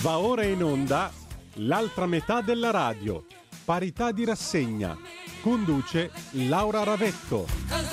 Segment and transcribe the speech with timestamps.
[0.00, 1.12] Va ora in onda
[1.56, 3.24] l'altra metà della radio.
[3.64, 4.96] Parità di rassegna.
[5.42, 7.91] Conduce Laura Ravetto.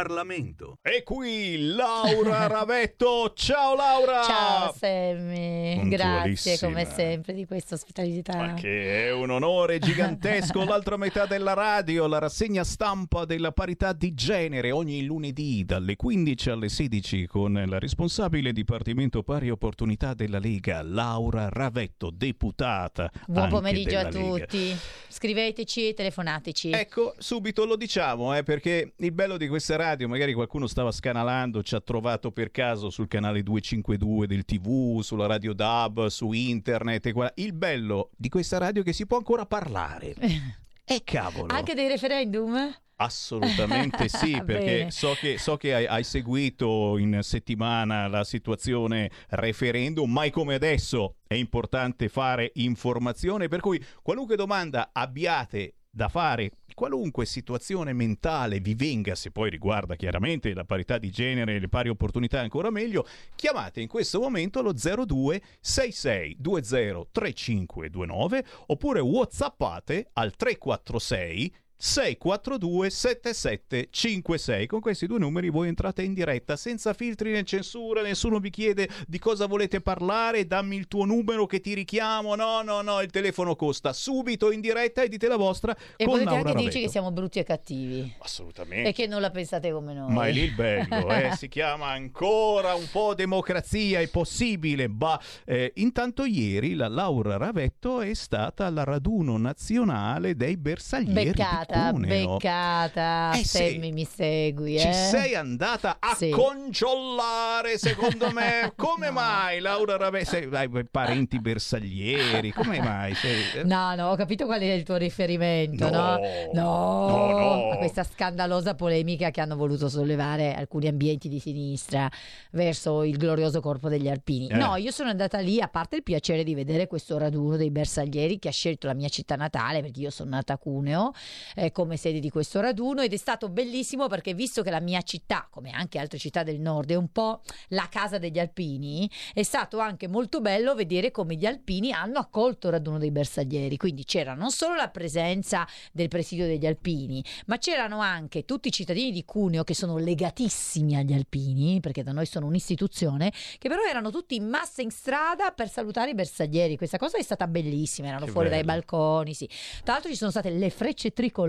[0.00, 0.78] Parlamento.
[0.80, 3.34] E qui Laura Ravetto.
[3.34, 4.22] Ciao Laura!
[4.22, 8.34] Ciao Sammy, grazie come sempre di questa ospitalità.
[8.34, 13.92] Ma che è un onore gigantesco, l'altra metà della radio, la rassegna stampa della parità
[13.92, 20.38] di genere ogni lunedì dalle 15 alle 16 con la responsabile Dipartimento Pari Opportunità della
[20.38, 23.10] Lega, Laura Ravetto, deputata.
[23.26, 24.46] Buon pomeriggio a della Lega.
[24.46, 24.76] tutti.
[25.08, 26.70] Scriveteci e telefonateci.
[26.70, 31.62] Ecco, subito lo diciamo, eh, perché il bello di questa radio, magari qualcuno stava scanalando,
[31.62, 37.06] ci ha trovato per caso sul canale 252 del TV, sulla radio DAB, su internet.
[37.06, 40.14] e qua- Il bello di questa radio è che si può ancora parlare.
[40.90, 41.54] E cavolo!
[41.54, 42.68] Anche dei referendum?
[42.96, 50.10] Assolutamente sì, perché so che, so che hai, hai seguito in settimana la situazione referendum,
[50.10, 57.26] mai come adesso è importante fare informazione, per cui qualunque domanda abbiate da fare, qualunque
[57.26, 61.90] situazione mentale vi venga, se poi riguarda chiaramente la parità di genere e le pari
[61.90, 70.34] opportunità ancora meglio, chiamate in questo momento lo 02 66 20 3529 oppure whatsappate al
[70.34, 78.02] 346 642 7756 con questi due numeri voi entrate in diretta senza filtri né censura
[78.02, 82.60] nessuno vi chiede di cosa volete parlare dammi il tuo numero che ti richiamo no
[82.60, 86.34] no no il telefono costa subito in diretta e dite la vostra E con potete
[86.34, 88.14] Laura anche dirci che siamo brutti e cattivi.
[88.18, 90.12] assolutamente E che non la pensate come noi.
[90.12, 91.32] ma è lì il bello, eh?
[91.36, 94.88] si chiama ancora un po' democrazia, è possibile.
[94.88, 101.69] Bah, eh, intanto ieri la Laura Ravetto è stata al raduno nazionale dei bersaglieri Beccata,
[101.72, 102.36] di Cuneo.
[102.36, 103.32] beccata.
[103.34, 103.56] Eh sì.
[103.72, 104.80] Sammy, mi segui, eh?
[104.80, 106.30] Ci sei andata a Sì.
[106.30, 108.72] congiolare, secondo me.
[108.76, 109.12] Come No.
[109.12, 110.30] mai, Laura Ravetto?
[110.30, 110.48] Sei,
[110.90, 113.14] parenti bersaglieri, come mai?
[113.14, 115.98] Sei- No, no, ho capito qual è il tuo riferimento, no?
[116.00, 116.18] No.
[116.52, 117.70] No, No, no.
[117.72, 122.08] a questa scandalosa polemica che hanno voluto sollevare alcuni ambienti di sinistra
[122.52, 124.48] verso il glorioso corpo degli alpini.
[124.48, 124.54] Eh.
[124.56, 128.38] No, io sono andata lì a parte il piacere di vedere questo raduno dei bersaglieri
[128.38, 131.12] che ha scelto la mia città natale, perché io sono nata a Cuneo,
[131.60, 135.02] eh, come sede di questo raduno ed è stato bellissimo perché visto che la mia
[135.02, 139.42] città, come anche altre città del nord, è un po' la casa degli alpini, è
[139.42, 143.76] stato anche molto bello vedere come gli alpini hanno accolto il raduno dei bersaglieri.
[143.76, 148.72] Quindi c'era non solo la presenza del presidio degli alpini, ma c'erano anche tutti i
[148.72, 153.82] cittadini di Cuneo che sono legatissimi agli alpini, perché da noi sono un'istituzione, che però
[153.84, 156.78] erano tutti in massa in strada per salutare i bersaglieri.
[156.78, 158.78] Questa cosa è stata bellissima, erano Che fuori dai bello.
[158.78, 159.46] balconi, sì.
[159.84, 161.48] Tra l'altro ci sono state le frecce tricolori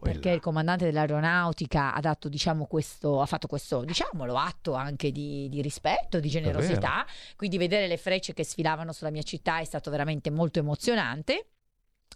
[0.00, 0.36] perché Quella.
[0.36, 5.62] il comandante dell'aeronautica ha dato diciamo questo ha fatto questo diciamolo atto anche di, di
[5.62, 7.06] rispetto di generosità.
[7.36, 11.46] Quindi vedere le frecce che sfilavano sulla mia città è stato veramente molto emozionante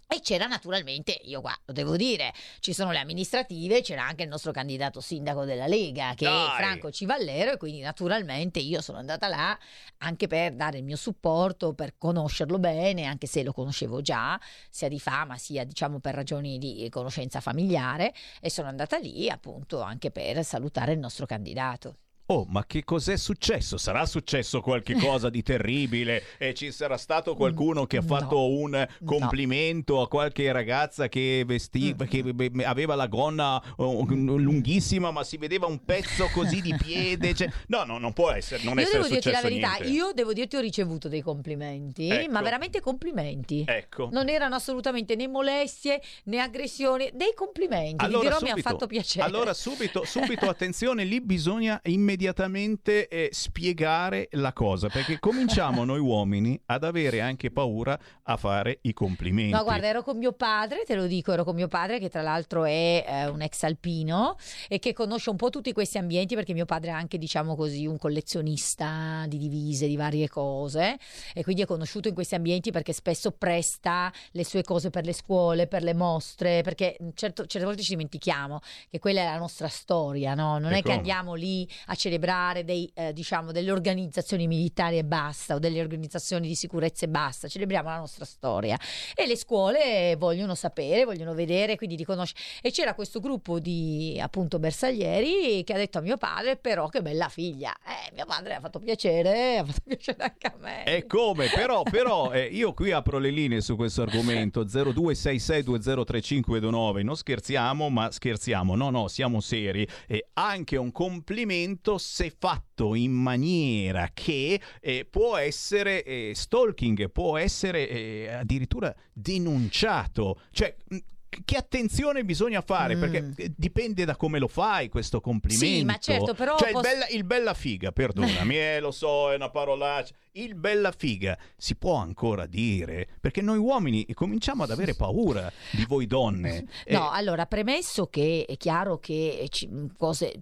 [0.09, 4.29] e c'era naturalmente, io qua lo devo dire, ci sono le amministrative, c'era anche il
[4.29, 6.47] nostro candidato sindaco della Lega che Dai.
[6.47, 9.57] è Franco Civallero e quindi naturalmente io sono andata là
[9.97, 14.87] anche per dare il mio supporto, per conoscerlo bene, anche se lo conoscevo già, sia
[14.87, 20.09] di fama sia diciamo per ragioni di conoscenza familiare e sono andata lì appunto anche
[20.09, 21.97] per salutare il nostro candidato.
[22.29, 23.77] Oh, ma che cos'è successo?
[23.77, 28.07] Sarà successo qualche cosa di terribile e ci sarà stato qualcuno che ha No.
[28.07, 32.07] fatto un complimento a qualche ragazza che vestiva, Mm.
[32.07, 36.75] che be- be- aveva la gonna oh, lunghissima ma si vedeva un pezzo così di
[36.77, 37.33] piede.
[37.33, 39.87] cioè- No, no, non può essere, non io essere devo dirti la verità, niente.
[39.89, 42.31] io devo dirti ho ricevuto dei complimenti, Ecco.
[42.33, 43.63] ma veramente complimenti.
[43.65, 44.09] Ecco.
[44.11, 48.05] Non erano assolutamente né molestie né aggressioni, dei complimenti.
[48.05, 49.25] Vi dirò, mi ha fatto piacere.
[49.25, 56.59] Allora subito, subito attenzione, lì bisogna immediatamente eh, spiegare la cosa, perché cominciamo noi uomini
[56.65, 59.51] ad avere anche paura a fare i complimenti.
[59.53, 62.21] No, guarda, ero con mio padre, te lo dico, ero con mio padre che tra
[62.21, 64.35] l'altro è eh, un ex alpino
[64.67, 67.85] e che conosce un po' tutti questi ambienti perché mio padre è anche, diciamo così,
[67.85, 70.97] un collezionista di divise, di varie cose
[71.33, 75.13] e quindi è conosciuto in questi ambienti perché spesso presta le sue cose per le
[75.13, 78.59] scuole, per le mostre, perché certo- certe volte ci dimentichiamo
[78.89, 80.57] che quella è la nostra storia, no?
[80.59, 80.95] Non è E che come?
[80.95, 86.47] andiamo lì a celebrare dei, eh, diciamo, delle organizzazioni militari e basta, o delle organizzazioni
[86.47, 88.79] di sicurezza e basta, celebriamo la nostra storia.
[89.13, 92.39] E le scuole vogliono sapere, vogliono vedere, quindi riconoscere.
[92.61, 97.01] E c'era questo gruppo di appunto bersaglieri che ha detto a mio padre, però che
[97.01, 97.75] bella figlia.
[97.85, 100.85] Eh, mio padre ha fatto piacere, ha fatto piacere anche a me.
[100.85, 101.49] E come?
[101.53, 107.03] Però, però eh, io qui apro le linee su questo argomento 0266203529.
[107.03, 108.75] Non scherziamo, ma scherziamo.
[108.75, 109.85] No, no, siamo seri.
[110.07, 117.37] E anche un complimento se fatto in maniera che eh, può essere eh, stalking, può
[117.37, 120.39] essere eh, addirittura denunciato.
[120.51, 120.75] Cioè.
[120.89, 120.97] mh,
[121.43, 122.99] che attenzione bisogna fare Mm.
[122.99, 125.65] perché eh, dipende da come lo fai questo complimento.
[125.65, 129.31] Sì, ma certo, però Cioè, il, posso- bella, il bella figa, perdonami, eh, lo so,
[129.31, 130.13] è una parolaccia.
[130.37, 135.83] Il bella figa si può ancora dire perché noi uomini cominciamo ad avere paura di
[135.85, 136.65] voi donne.
[136.87, 139.67] No, Eh, allora, premesso che è chiaro che ci,
[139.97, 140.35] cose,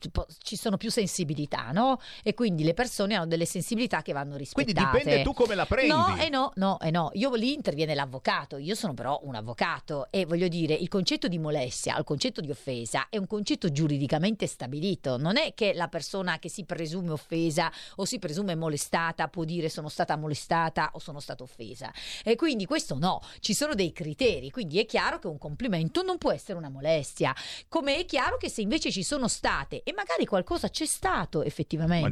[0.44, 2.00] ci sono più sensibilità, no?
[2.24, 4.97] E quindi le persone hanno delle sensibilità che vanno quindi rispettate.
[4.97, 5.92] dipende tu come la prendi.
[5.92, 7.09] No, e no, no, e no.
[7.13, 8.57] Io lì interviene l'avvocato.
[8.57, 12.51] Io sono però un avvocato e voglio dire, il concetto di molestia, il concetto di
[12.51, 15.18] offesa è un concetto giuridicamente stabilito.
[15.18, 19.69] Non è che la persona che si presume offesa o si presume molestata può dire
[19.69, 21.91] sono stata molestata o sono stata offesa.
[22.23, 26.17] E quindi questo no, ci sono dei criteri, quindi è chiaro che un complimento non
[26.17, 27.33] può essere una molestia,
[27.67, 32.07] come è chiaro che se invece ci sono state e magari qualcosa c'è stato effettivamente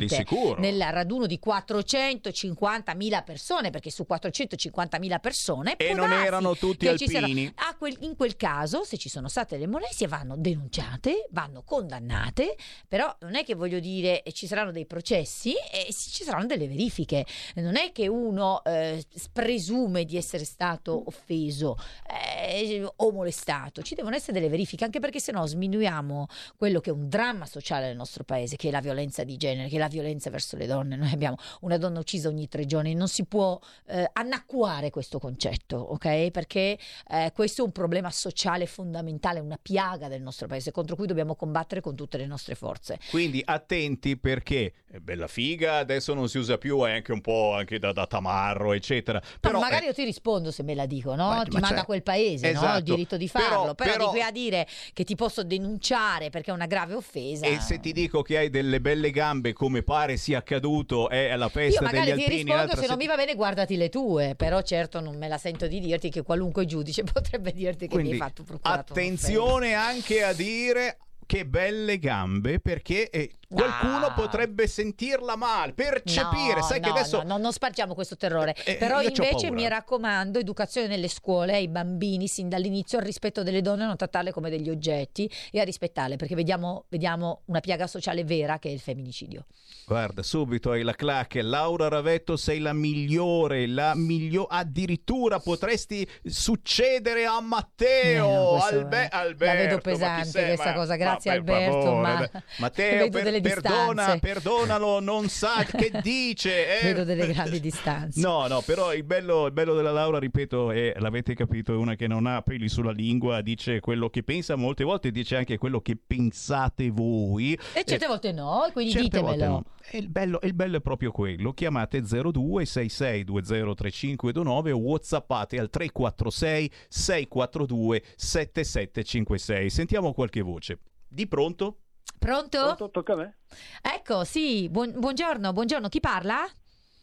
[0.60, 7.54] nel raduno di 450.000 persone, perché su 450.000 persone E non erano tutti alpini.
[7.78, 12.56] quel- in quel caso, se ci sono state le molestie, vanno denunciate, vanno condannate,
[12.88, 16.68] però non è che voglio dire eh, ci saranno dei processi e ci saranno delle
[16.68, 17.26] verifiche.
[17.56, 21.78] Non è che uno eh, presume di essere stato offeso
[22.10, 26.28] eh, o molestato, ci devono essere delle verifiche, anche perché sennò sminuiamo
[26.58, 29.70] quello che è un dramma sociale nel nostro paese, che è la violenza di genere,
[29.70, 30.96] che è la violenza verso le donne.
[30.96, 35.78] Noi abbiamo una donna uccisa ogni tre giorni, non si può eh, annacquare questo concetto,
[35.78, 36.32] ok?
[36.32, 36.78] Perché
[37.10, 41.36] eh, questo è un problema sociale fondamentale, una piaga del nostro paese contro cui dobbiamo
[41.36, 43.00] combattere con tutte le nostre forze.
[43.10, 47.80] Quindi attenti perché bella figa adesso non si usa più, è anche un po' anche
[47.80, 49.20] da, da tamarro, eccetera.
[49.24, 51.30] No, Però magari eh, io ti rispondo se me la dico, no?
[51.30, 52.60] Ma- ti ma manda cioè- quel paese, no?
[52.60, 52.78] Esatto.
[52.78, 53.74] Il diritto di Però- farlo.
[53.76, 57.46] Però, però- di qui a dire che ti posso denunciare perché è una grave offesa.
[57.46, 61.46] E se ti dico che hai delle belle gambe come pare sia accaduto è alla
[61.46, 63.90] Io festa magari degli ti alpini rispondo, l'altra se non mi va bene guardati le
[63.90, 67.96] tue, però certo non me la sento di dirti che qualunque giudice potrebbe dirti che
[67.96, 74.06] mi Quindi hai fatto procurato attenzione anche a dire che belle gambe perché eh, qualcuno
[74.08, 74.12] Ah.
[74.14, 78.56] potrebbe sentirla male, percepire, No, sai che no, adesso no, no, non spargiamo questo terrore.
[78.66, 83.06] Eh, Però io c'ho invece mi raccomando, educazione nelle scuole ai bambini sin dall'inizio al
[83.06, 87.42] rispetto delle donne, a non trattarle come degli oggetti e a rispettarle, perché vediamo, vediamo
[87.46, 89.46] una piaga sociale vera che è il femminicidio.
[89.86, 91.42] Guarda, subito hai la clacca.
[91.44, 94.48] Laura Ravetto, sei la migliore, la migliore.
[94.52, 98.14] Addirittura potresti succedere a Matteo.
[98.14, 99.46] Eh, no, Albe- Alberto.
[99.46, 102.30] la vedo pesante questa Ma- cosa, grazie ma Alberto, ma.
[102.58, 104.20] Matteo, vedo per- delle perdona, distanze.
[104.20, 106.80] perdonalo, non sa che dice.
[106.80, 106.84] eh.
[106.86, 108.20] Vedo delle grandi distanze.
[108.22, 111.96] No, no, però il bello, il bello della Laura, ripeto, è, l'avete capito, è una
[111.96, 115.82] che non ha peli sulla lingua, dice quello che pensa, molte volte dice anche quello
[115.82, 117.58] che pensate voi.
[117.74, 119.46] E certe volte no, quindi ditemelo.
[119.46, 119.64] no.
[119.92, 121.52] E il, bello, il bello è proprio quello.
[121.54, 129.70] Chiamate 0266203529 o whatsappate al 346 642 7756.
[129.70, 130.80] Sentiamo qualche voce.
[131.08, 131.80] Di pronto?
[132.24, 132.58] Pronto?
[132.58, 133.38] Pronto, tocca a me.
[133.82, 136.46] Ecco, sì, buon- buongiorno, buongiorno, chi parla?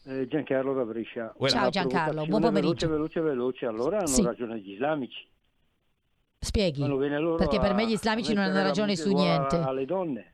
[0.05, 1.31] Eh, Giancarlo da Brescia.
[1.37, 2.87] Well, Ciao Giancarlo, buon pomeriggio.
[2.89, 3.65] Veloce, veloce, veloce.
[3.67, 4.23] Allora hanno Sì.
[4.23, 5.29] ragione gli islamici.
[6.39, 6.81] Spieghi.
[6.81, 9.57] Vanno bene loro Perché per me gli islamici non hanno ragione su niente.
[9.57, 10.33] Alle donne.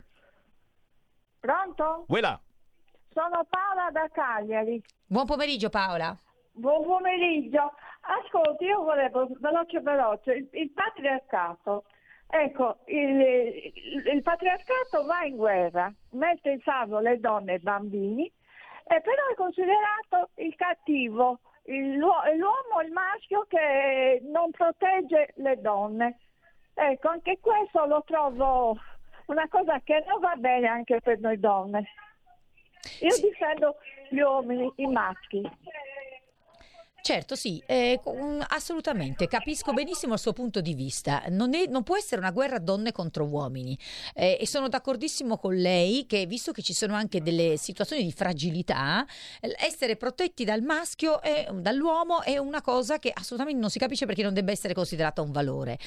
[1.39, 2.05] Pronto?
[2.07, 2.39] Uela.
[3.19, 4.81] Sono Paola da Cagliari.
[5.05, 6.15] Buon pomeriggio Paola.
[6.53, 7.73] Buon pomeriggio.
[7.99, 11.83] Ascolti, io volevo veloce veloce il, il patriarcato.
[12.29, 13.19] Ecco, il,
[14.05, 18.23] il- patriarcato va in guerra, mette in salvo le donne e i bambini,
[18.87, 25.59] e però è considerato il cattivo, il- l'uo- l'uomo, il maschio che non protegge le
[25.59, 26.19] donne.
[26.73, 28.77] Ecco, anche questo lo trovo
[29.25, 31.85] una cosa che non va bene anche per noi donne.
[33.01, 33.75] Io difendo
[34.09, 35.41] gli uomini, i maschi.
[37.01, 41.23] Certo, sì, eh, mm, assolutamente, capisco benissimo il suo punto di vista.
[41.29, 43.77] Non, è- non può essere una guerra donne contro uomini
[44.13, 48.11] Eh, e sono d'accordissimo con lei che, visto che ci sono anche delle situazioni di
[48.11, 49.05] fragilità,
[49.57, 54.23] essere protetti dal maschio e dall'uomo è una cosa che assolutamente non si capisce perché
[54.23, 55.77] non debba essere considerata un valore.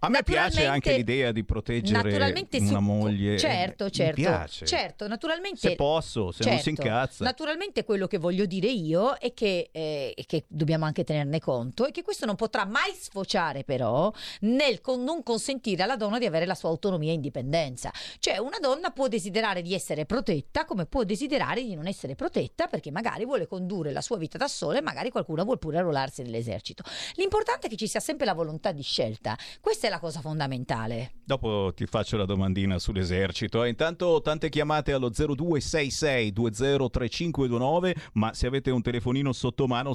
[0.00, 3.38] A me piace anche l'idea di proteggere una su- moglie.
[3.38, 4.14] Certo, Mi certo.
[4.14, 4.66] piace.
[4.66, 6.80] Certo, naturalmente Se posso, se non si Certo.
[6.82, 7.24] incazza.
[7.24, 11.86] Naturalmente quello che voglio dire io è che, eh, è che dobbiamo anche tenerne conto,
[11.86, 16.26] è che questo non potrà mai sfociare però nel con- non consentire alla donna di
[16.26, 17.90] avere la sua autonomia e indipendenza.
[18.18, 22.66] Cioè una donna può desiderare di essere protetta come può desiderare di non essere protetta
[22.66, 26.22] perché magari vuole condurre la sua vita da sola e magari qualcuno vuole pure arruolarsi
[26.22, 26.82] nell'esercito.
[27.14, 29.36] L'importante è che ci sia sempre la volontà di scelta.
[29.60, 31.12] Questa è la cosa fondamentale.
[31.24, 33.64] Dopo ti faccio la domandina sull'esercito.
[33.64, 39.94] Eh, intanto tante chiamate allo 0266 203529, ma se avete un telefonino sotto mano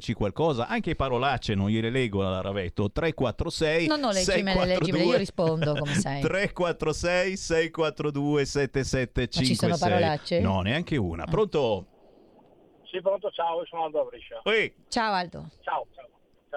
[0.00, 2.90] scriveteci qualcosa, anche parolacce, non gliele leggo alla Ravetto.
[2.90, 6.20] 346 No, no, leggimele, leggimele, io rispondo come sai.
[6.22, 9.40] 346 642 7756.
[9.42, 10.40] Ma ci sono parolacce?
[10.40, 11.24] No, neanche una.
[11.24, 11.86] Pronto?
[12.90, 14.40] Sì, pronto, ciao, sono Aldo Brescia.
[14.44, 15.48] Ehi, Ciao Aldo.
[15.60, 16.08] Ciao, ciao.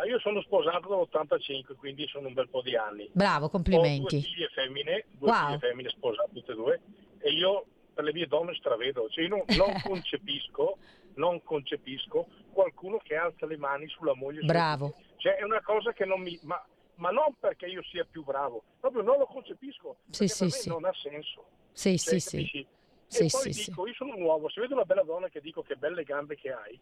[0.05, 3.07] Io sono sposato dall'85, quindi sono un bel po' di anni.
[3.13, 4.17] Bravo, Ho complimenti.
[4.17, 5.45] due figlie femmine, due Wow.
[5.45, 6.81] figlie femmine sposate tutte e due,
[7.19, 9.07] e io per le mie donne stravedo.
[9.09, 10.77] Cioè io non, non concepisco,
[11.15, 14.41] non concepisco qualcuno che alza le mani sulla moglie.
[14.45, 14.93] Bravo.
[15.17, 16.37] Cioè è una cosa che non mi...
[16.43, 16.63] Ma,
[16.95, 19.97] ma non perché io sia più bravo, proprio non lo concepisco.
[20.11, 20.69] Sì, perché sì, per me sì.
[20.69, 21.45] non ha senso.
[21.71, 22.35] Sì, Cioè, sì, sì.
[22.37, 22.67] capisci?
[23.07, 25.39] Sì, e poi sì, dico, io sono un uomo, se vedo una bella donna che
[25.41, 26.79] dico che belle gambe che hai,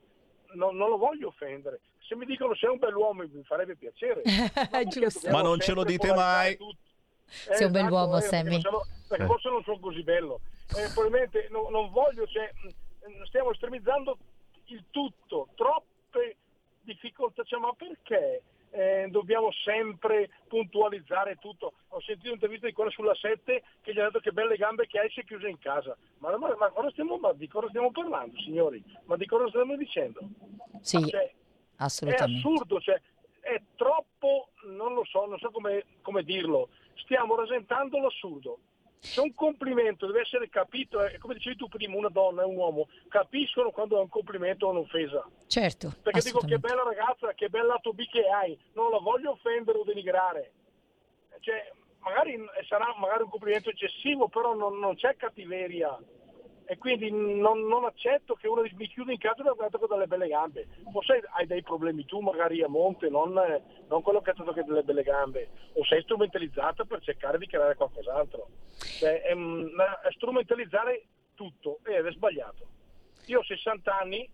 [0.53, 1.79] non, non lo voglio offendere.
[2.07, 4.21] Se mi dicono sei un bell'uomo mi farebbe piacere.
[4.53, 5.29] perché Giusto.
[5.29, 6.57] Ma non ce lo dite mai.
[6.57, 6.77] tutto?
[7.25, 8.51] Sei un bell'uomo, perché Sammy.
[8.51, 9.27] non sono- Perché Eh.
[9.27, 10.39] forse non sono così bello.
[10.75, 14.17] Eh, probabilmente no- non voglio, cioè, mh, stiamo estremizzando
[14.65, 16.37] il tutto, troppe
[16.81, 17.43] difficoltà.
[17.43, 21.73] Cioè, ma perché eh, dobbiamo sempre puntualizzare tutto?
[21.89, 24.99] Ho sentito un'intervista di quella sulla 7 che gli ha detto che belle gambe che
[24.99, 25.95] hai si è chiusa in casa.
[26.19, 28.81] Ma, ma- ma cosa stiamo, ma di cosa stiamo parlando, signori?
[29.05, 30.21] Ma di cosa stiamo dicendo?
[30.79, 31.33] Sì, Cioè,
[32.11, 33.01] è assurdo, cioè,
[33.41, 38.59] è troppo, non lo so, non so come, come dirlo, stiamo rasentando l'assurdo.
[39.03, 42.55] Se un complimento deve essere capito, e come dicevi tu prima, una donna e un
[42.55, 45.27] uomo capiscono quando è un complimento o un'offesa.
[45.47, 49.31] Certo, Perché dico che bella ragazza, che bel lato B che hai, non la voglio
[49.31, 50.51] offendere o denigrare.
[51.39, 52.37] Cioè, magari
[52.69, 55.97] sarà magari un complimento eccessivo, però non, non c'è cattiveria.
[56.65, 60.07] E quindi non, non accetto che uno mi chiude in casa mi guarda con delle
[60.07, 60.67] belle gambe.
[60.91, 64.53] Forse hai dei problemi tu, magari a monte, non, eh, non quello che ha detto
[64.53, 65.49] che delle belle gambe.
[65.73, 68.47] O sei strumentalizzata per cercare di creare qualcos'altro.
[68.77, 71.03] Cioè, è, mm, è strumentalizzare
[71.35, 72.67] tutto ed è sbagliato.
[73.27, 74.29] Io ho 60 anni,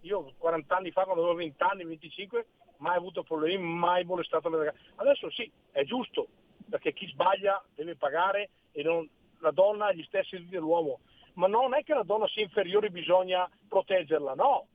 [0.00, 2.46] io 40 anni fa, quando avevo 20 anni, 25,
[2.78, 4.80] mai avuto problemi, mai molestato le ragazze.
[4.96, 6.28] Adesso sì, è giusto,
[6.68, 11.00] perché chi sbaglia deve pagare e non, la donna ha gli stessi diritti dell'uomo.
[11.34, 14.66] Ma non è che la donna sia inferiore bisogna proteggerla, no.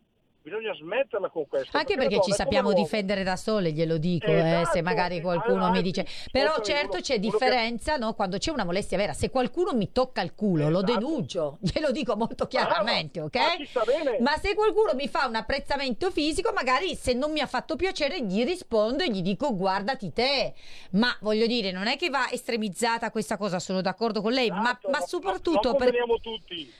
[0.47, 1.75] Bisogna smetterla con questo.
[1.75, 5.57] Anche la perché ci sappiamo difendere da sole, glielo dico, eh, Esatto, se magari qualcuno
[5.57, 5.81] mi avanti.
[5.81, 6.07] dice.
[6.31, 8.13] Però certo c'è uno che- differenza no?
[8.13, 9.11] quando c'è una molestia vera.
[9.11, 10.93] Se qualcuno mi tocca il culo, lo Esatto.
[10.99, 13.35] denuncio, glielo dico molto chiaramente, ok?
[13.35, 14.31] ma.
[14.31, 18.21] Ma se qualcuno mi fa un apprezzamento fisico, magari se non mi ha fatto piacere,
[18.23, 20.53] gli rispondo e gli dico guardati te.
[20.91, 24.61] Ma voglio dire, non è che va estremizzata questa cosa, sono d'accordo con lei, ma,
[24.61, 25.93] Esatto, ma no- soprattutto non per.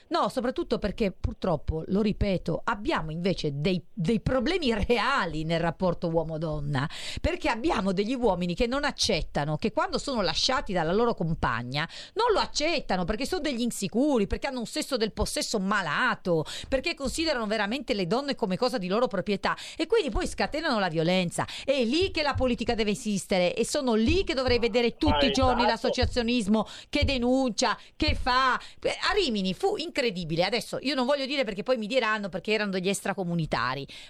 [0.08, 6.88] No, soprattutto perché purtroppo, lo ripeto, abbiamo invece dei, dei problemi reali nel rapporto uomo-donna,
[7.20, 12.32] perché abbiamo degli uomini che non accettano, che quando sono lasciati dalla loro compagna non
[12.32, 17.46] lo accettano perché sono degli insicuri, perché hanno un sesso del possesso malato, perché considerano
[17.46, 21.46] veramente le donne come cosa di loro proprietà e quindi poi scatenano la violenza.
[21.64, 25.28] È lì che la politica deve esistere e sono lì che dovrei vedere tutti Ah,
[25.28, 25.88] i giorni esatto.
[25.88, 28.54] l'associazionismo che denuncia, che fa.
[28.54, 30.44] A Rimini fu incredibile.
[30.44, 33.46] Adesso io non voglio dire perché poi mi diranno perché erano degli extracomunitari,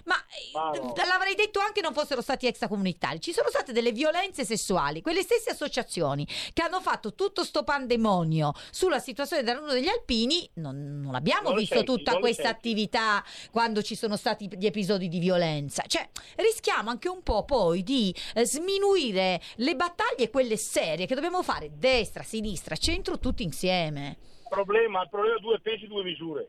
[0.05, 0.93] ma eh, Ma no.
[0.93, 3.19] d- l'avrei detto anche non fossero stati extracomunitari.
[3.21, 8.51] Ci sono state delle violenze sessuali, quelle stesse associazioni che hanno fatto tutto sto pandemonio
[8.71, 10.49] sulla situazione del raduno degli alpini.
[10.55, 12.57] Non, non abbiamo Non visto senti, tutta questa senti.
[12.57, 15.83] attività quando ci sono stati gli episodi di violenza.
[15.87, 21.41] Cioè, rischiamo anche un po' poi di eh, sminuire le battaglie, quelle serie che dobbiamo
[21.43, 24.17] fare destra, sinistra, centro, tutti insieme.
[24.49, 26.47] problema, il problema è due pesi, due misure.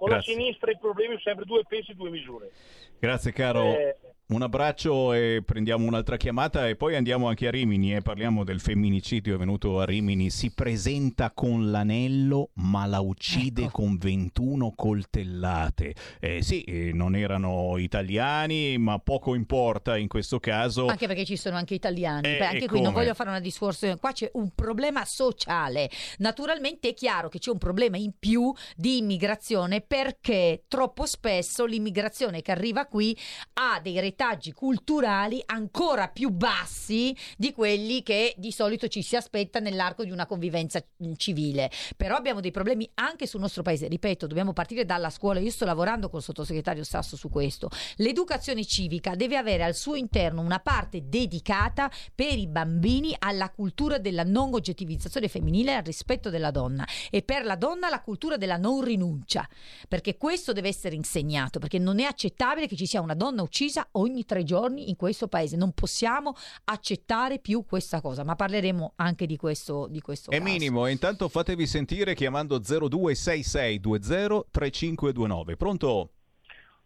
[0.00, 0.32] Con Grazie.
[0.32, 2.52] la sinistra i problemi sono sempre due pesi, due misure.
[2.98, 3.64] Grazie caro.
[3.64, 3.96] Eh,
[4.30, 8.60] Un abbraccio e prendiamo un'altra chiamata e poi andiamo anche a Rimini e parliamo del
[8.60, 10.30] femminicidio avvenuto a Rimini.
[10.30, 13.82] Si presenta con l'anello ma la uccide Ecco.
[13.82, 15.96] con 21 coltellate.
[16.20, 20.86] Eh, sì, eh, non erano italiani ma poco importa in questo caso.
[20.86, 22.28] Anche perché ci sono anche italiani.
[22.28, 23.02] Eh, Beh, anche qui non come?
[23.02, 23.96] voglio fare una discorso.
[23.96, 25.90] Qua c'è un problema sociale.
[26.18, 32.42] Naturalmente è chiaro che c'è un problema in più di immigrazione perché troppo spesso l'immigrazione
[32.42, 33.18] che arriva qui
[33.54, 39.16] ha dei rettangoli setaggi culturali ancora più bassi di quelli che di solito ci si
[39.16, 40.84] aspetta nell'arco di una convivenza
[41.16, 41.70] civile.
[41.96, 43.88] Però abbiamo dei problemi anche sul nostro paese.
[43.88, 45.40] Ripeto, dobbiamo partire dalla scuola.
[45.40, 47.70] Io sto lavorando col sottosegretario Sasso su questo.
[47.96, 53.96] L'educazione civica deve avere al suo interno una parte dedicata per i bambini alla cultura
[53.96, 58.36] della non oggettivizzazione femminile e al rispetto della donna e per la donna la cultura
[58.36, 59.48] della non rinuncia,
[59.88, 63.88] perché questo deve essere insegnato, perché non è accettabile che ci sia una donna uccisa
[63.92, 69.26] ogni tre giorni in questo paese, non possiamo accettare più questa cosa, ma parleremo anche
[69.26, 70.44] di questo, di questo È caso.
[70.50, 75.56] minimo, e intanto fatevi sentire chiamando 026620 3529.
[75.56, 76.10] Pronto?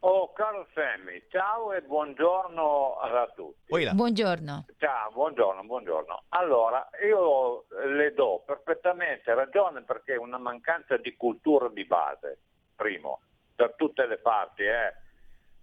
[0.06, 3.72] Oh, caro Sammy, ciao e buongiorno a tutti.
[3.94, 4.66] Buongiorno.
[4.76, 6.24] Ciao, buongiorno, buongiorno.
[6.28, 7.64] Allora, io
[7.96, 12.38] le do perfettamente ragione perché è una mancanza di cultura di base,
[12.76, 13.20] primo,
[13.56, 14.92] da tutte le parti, eh.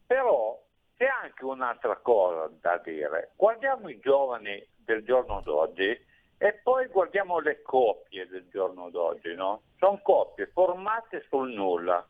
[0.08, 0.60] Però
[1.02, 3.32] c'è anche un'altra cosa da dire.
[3.36, 6.00] Guardiamo i giovani del giorno d'oggi
[6.38, 9.64] e poi guardiamo le coppie del giorno d'oggi, no?
[9.80, 12.06] Sono coppie formate sul nulla,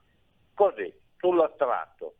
[0.53, 2.15] così, sull'astratto.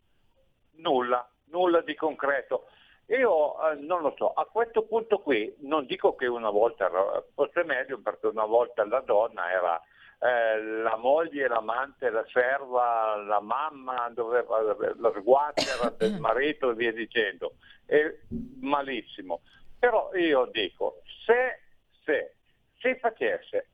[0.76, 2.68] Nulla, nulla di concreto.
[3.08, 7.22] Io eh, non lo so, a questo punto qui non dico che una volta era-
[7.34, 9.78] fosse meglio perché una volta la donna era
[10.22, 16.92] eh, la moglie, l'amante, la serva, la mamma, doveva, la sguattera del marito e via
[16.92, 17.54] dicendo.
[17.84, 18.18] È
[18.60, 19.40] malissimo.
[19.78, 21.60] Però io dico, se,
[22.04, 22.36] se
[22.78, 23.68] si facesse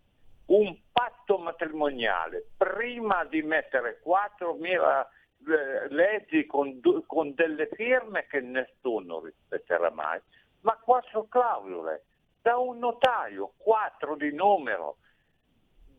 [0.46, 5.06] un patto matrimoniale prima di mettere 4.000
[5.46, 10.18] eh, leggi con, con delle firme che nessuno rispetterà mai,
[10.62, 12.04] ma quattro clausole
[12.40, 14.96] da un notaio, quattro di numero.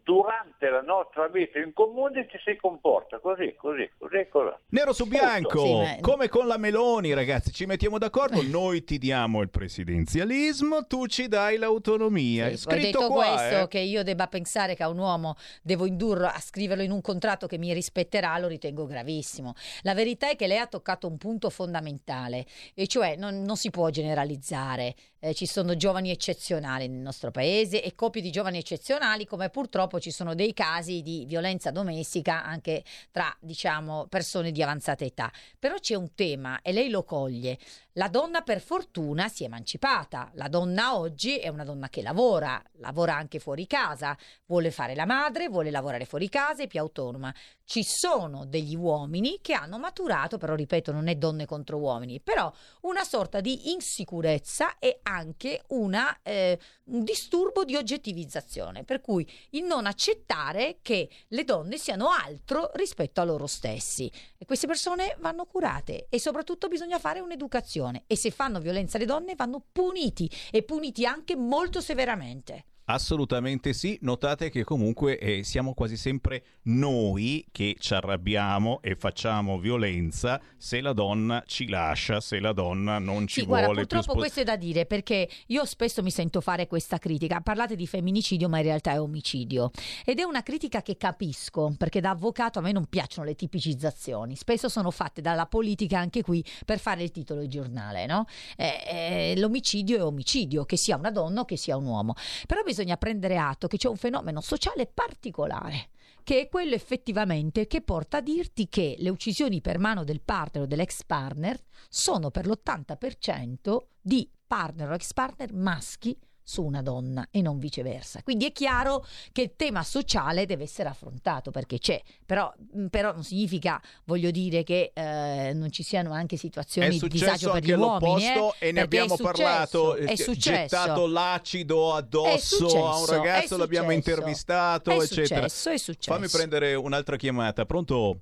[0.10, 4.50] Durante la nostra vita in comune ci si comporta così, così, così, così.
[4.70, 8.42] Nero su bianco, Sì, ma- come con la Meloni, ragazzi, ci mettiamo d'accordo.
[8.42, 12.48] Noi ti diamo il presidenzialismo, tu ci dai l'autonomia.
[12.48, 13.68] È Sì, scritto detto qua, questo, eh.
[13.68, 17.46] che io debba pensare che a un uomo devo indurlo a scriverlo in un contratto
[17.46, 19.54] che mi rispetterà, lo ritengo gravissimo.
[19.84, 23.70] La verità è che lei ha toccato un punto fondamentale, e cioè non, non si
[23.70, 24.96] può generalizzare.
[25.22, 30.00] Eh, ci sono giovani eccezionali nel nostro paese e coppie di giovani eccezionali, come purtroppo
[30.00, 35.30] ci sono dei casi di violenza domestica anche tra, diciamo, persone di avanzata età.
[35.60, 37.58] Però c'è un tema e lei lo coglie.
[38.00, 42.64] La donna per fortuna si è emancipata, la donna oggi è una donna che lavora,
[42.78, 47.36] lavora anche fuori casa, vuole fare la madre, vuole lavorare fuori casa, è più autonoma.
[47.66, 52.50] Ci sono degli uomini che hanno maturato, però ripeto, non è donne contro uomini, però
[52.84, 59.66] una sorta di insicurezza e anche una, eh, un disturbo di oggettivizzazione, per cui il
[59.66, 64.10] non accettare che le donne siano altro rispetto a loro stessi.
[64.38, 69.06] E queste persone vanno curate e soprattutto bisogna fare un'educazione e se fanno violenza alle
[69.06, 72.66] donne vanno puniti e puniti anche molto severamente.
[72.92, 79.60] Assolutamente sì, notate che comunque eh, siamo quasi sempre noi che ci arrabbiamo e facciamo
[79.60, 84.12] violenza se la donna ci lascia, se la donna non ci Sì, vuole guarda, purtroppo
[84.12, 87.42] spo- questo è da dire perché io spesso mi sento fare questa critica.
[87.42, 89.70] Parlate di femminicidio, ma in realtà è omicidio.
[90.04, 94.36] Ed è una critica che capisco, perché da avvocato a me non piacciono le tipicizzazioni.
[94.36, 98.26] Spesso sono fatte dalla politica anche qui per fare il titolo di giornale, no?
[98.58, 102.16] Eh, eh, l'omicidio è omicidio, che sia una donna o che sia un uomo.
[102.48, 105.90] Però bisogna prendere atto che c'è un fenomeno sociale particolare
[106.24, 110.64] che è quello effettivamente che porta a dirti che le uccisioni per mano del partner
[110.64, 116.18] o dell'ex partner sono per l'80% di partner o ex partner maschi
[116.50, 118.24] su una donna e non viceversa.
[118.24, 122.52] Quindi è chiaro che il tema sociale deve essere affrontato perché c'è, però,
[122.90, 127.24] però non significa, voglio dire, che eh, non ci siano anche È situazioni di successo
[127.26, 128.26] disagio per gli uomini.
[128.26, 129.96] l'opposto eh, e ne perché è abbiamo successo, parlato.
[129.96, 130.60] È eh, successo.
[130.76, 134.10] Gettato l'acido È addosso successo, a un è ragazzo, l'abbiamo successo.
[134.10, 135.48] intervistato, È eccetera.
[135.48, 136.14] successo, è successo.
[136.18, 137.66] Fammi prendere un'altra chiamata.
[137.66, 138.22] Pronto?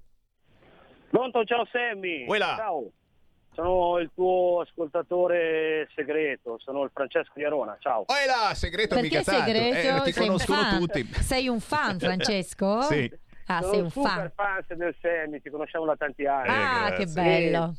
[1.10, 2.26] Pronto, ciao Sammy.
[2.28, 2.56] Uè là.
[2.58, 2.92] Ciao.
[3.58, 8.02] Sono il tuo ascoltatore segreto, sono il Francesco di Arona, ciao.
[8.06, 9.46] Oh, è là, segreto Perché mica tanto.
[9.46, 9.76] segreto?
[9.98, 10.78] Eh, ti Sei conoscono fan?
[10.78, 11.04] tutti.
[11.22, 12.82] Sei un fan, Francesco?
[12.84, 13.12] Sì.
[13.48, 14.64] Ah, sono sei un super fan.
[14.68, 16.50] fan del Sammy, ci conosciamo da tanti anni.
[16.50, 17.06] Eh, ah, grazie.
[17.06, 17.76] che bello.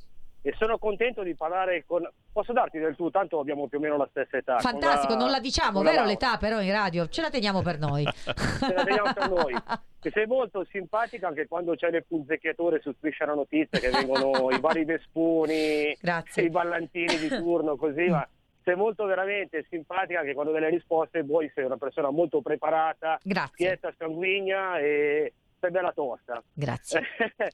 [0.48, 2.08] E sono contento di parlare con...
[2.32, 3.10] Posso darti del tu?
[3.10, 4.58] Tanto abbiamo più o meno la stessa età.
[4.60, 6.10] Fantastico, Con non la diciamo, la vero Laura.
[6.10, 8.04] l'età però in radio, ce la teniamo per noi.
[8.58, 9.54] Ce la teniamo per noi.
[10.00, 14.48] Che sei molto simpatica anche quando c'è le punzecchiature su Striscia la Notizia che vengono
[14.56, 16.44] i vari vesponi, Grazie.
[16.44, 18.26] i ballantini di turno, così, ma
[18.64, 23.52] sei molto veramente simpatica anche quando delle risposte vuoi sei una persona molto preparata, Grazie.
[23.52, 26.42] schietta, sanguigna e sei bella tosta.
[26.52, 27.02] Grazie.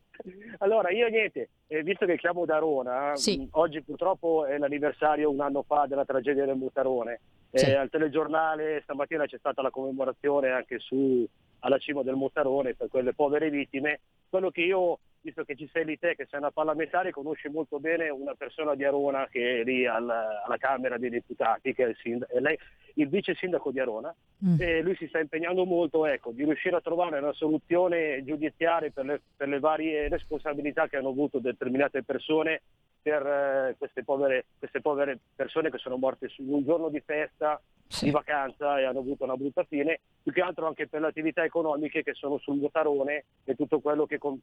[0.59, 3.39] allora, io niente, eh, visto che chiamo da Rona, Sì.
[3.39, 7.21] mh, oggi purtroppo è l'anniversario un anno fa della tragedia del Mutarone.
[7.53, 7.67] Sì.
[7.67, 11.27] Eh, al telegiornale stamattina c'è stata la commemorazione anche su
[11.61, 14.01] alla cima del Mutarone per quelle povere vittime.
[14.29, 17.81] Quello che io, visto che ci sei lì te, che sei una parlamentare, conosci molto
[17.81, 21.89] bene una persona di Arona che è lì al- alla Camera dei Deputati, che è
[21.89, 22.59] il, sindaco, è lei,
[22.97, 24.61] il vice sindaco di Arona, Mm.
[24.61, 29.07] e lui si sta impegnando molto ecco, di riuscire a trovare una soluzione giudiziaria per
[29.07, 32.61] le, per le varie responsabilità che hanno avuto determinate persone
[33.05, 37.61] per eh, queste, povere, queste povere persone che sono morte su un giorno di festa,
[37.87, 38.07] Sì.
[38.07, 41.45] di vacanza e hanno avuto una brutta fine, più che altro anche per le attività
[41.45, 44.41] economiche che sono sul Motarone e tutto quello che, con-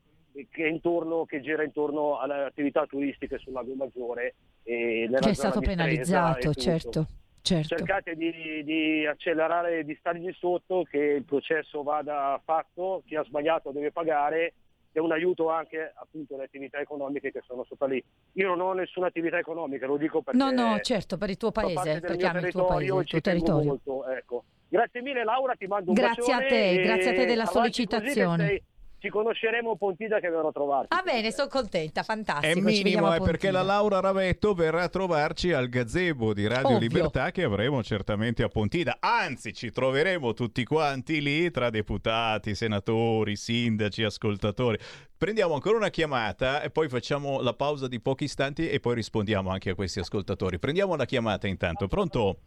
[0.52, 4.36] che, intorno, che gira intorno alle attività turistiche sul Lago Maggiore.
[4.62, 7.08] E nella Che è stato penalizzato, certo.
[7.42, 7.76] certo.
[7.76, 13.72] cercate di, di accelerare, di stargli sotto, che il processo vada fatto, chi ha sbagliato
[13.72, 14.54] deve pagare
[14.92, 18.04] e un aiuto anche appunto alle attività economiche che sono sopra lì.
[18.34, 21.52] Io non ho nessuna attività economica, lo dico perché No, no, certo, per il tuo
[21.52, 23.70] paese, perché ami il tuo paese, il tuo territorio.
[23.70, 24.44] molto, ecco.
[24.68, 27.60] Grazie mille Laura, ti mando un Grazie a bacione te, grazie a te della avanti
[27.60, 28.64] così che sollecitazione.
[29.02, 30.96] Ci conosceremo a Pontida che verrò a trovarti.
[30.96, 32.60] Ah bene, sono contenta, fantastico.
[32.60, 33.64] È minimo, è perché la.
[33.64, 36.88] Laura Ravetto verrà a trovarci al gazebo di Radio Ovvio.
[36.88, 38.98] Libertà che avremo certamente a Pontida.
[39.00, 44.78] Anzi, ci troveremo tutti quanti lì tra deputati, senatori, sindaci, ascoltatori.
[45.18, 49.50] Prendiamo ancora una chiamata e poi facciamo la pausa di pochi istanti e poi rispondiamo
[49.50, 50.60] anche a questi ascoltatori.
[50.60, 51.88] Prendiamo la chiamata intanto.
[51.88, 52.38] Pronto?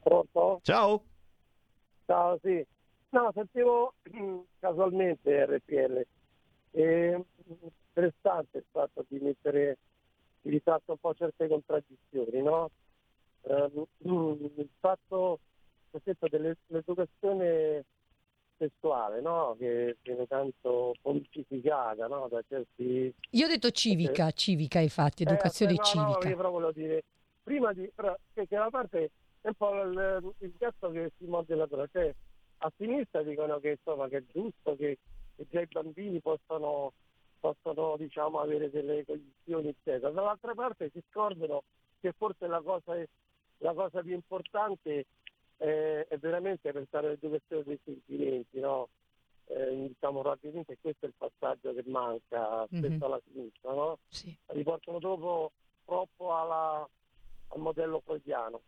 [0.00, 0.60] Pronto?
[0.62, 1.02] Ciao?
[2.06, 2.64] Ciao, sì.
[3.14, 3.94] No, sentivo
[4.58, 6.04] casualmente RPL.
[6.72, 9.78] E, interessante il fatto di mettere
[10.40, 12.70] di risalto un po' certe contraddizioni, no?
[13.42, 13.86] Ehm,
[14.56, 15.38] il fatto,
[15.90, 17.84] per esempio, dell'educazione
[18.56, 19.54] sessuale, no?
[19.60, 22.26] Che viene tanto politificata, no?
[22.26, 26.28] Da certi Io ho detto civica, civica infatti, educazione eh, no, No, civica.
[26.30, 27.04] io però volevo dire,
[27.44, 31.26] prima di, però, che, che la parte è un po' il, il gatto che si
[31.26, 32.12] morde la coda, cioè
[32.64, 34.98] a sinistra dicono che, insomma, che è giusto che,
[35.36, 36.92] che già i bambini possono,
[37.38, 40.10] possono diciamo, avere delle condizioni, eccetera.
[40.10, 41.64] Dall'altra parte si scordano
[42.00, 43.06] che forse la cosa, è-
[43.58, 45.06] la cosa più importante
[45.58, 48.88] è, è veramente pensare all'educazione dei sentimenti, no?
[49.46, 53.02] Eh, diciamo rapidamente questo è il passaggio che manca spesso Mhm.
[53.02, 53.98] alla sinistra, no?
[54.08, 54.34] Sì.
[54.46, 55.52] riportano dopo
[55.84, 56.88] troppo alla-
[57.48, 58.62] al modello freudiano.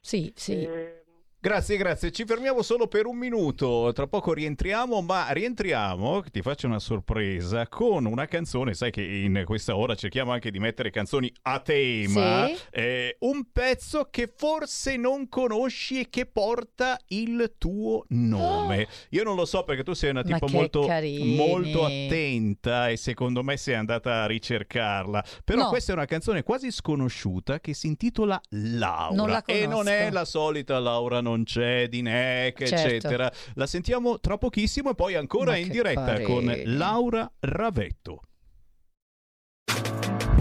[0.00, 0.64] Sì, sì.
[0.64, 1.04] E,
[1.38, 2.10] Grazie, grazie.
[2.10, 3.92] Ci fermiamo solo per un minuto.
[3.94, 8.74] Tra poco rientriamo, ma rientriamo, ti faccio una sorpresa, con una canzone.
[8.74, 12.46] Sai che in questa ora cerchiamo anche di mettere canzoni a tema.
[12.48, 12.56] Sì.
[12.72, 18.88] Eh, un pezzo che forse non conosci e che porta il tuo nome.
[19.10, 20.88] Io non lo so perché tu sei una tipo molto,
[21.36, 25.24] molto attenta e secondo me sei andata a ricercarla.
[25.44, 25.68] Però No.
[25.68, 29.14] questa è una canzone quasi sconosciuta che si intitola Laura.
[29.14, 32.84] Non la e non è la solita Laura non c'è, di Neck, Certo.
[32.86, 33.32] eccetera.
[33.54, 36.64] La sentiamo tra pochissimo e poi ancora Ma in diretta con carini.
[36.76, 38.20] Laura Ravetto.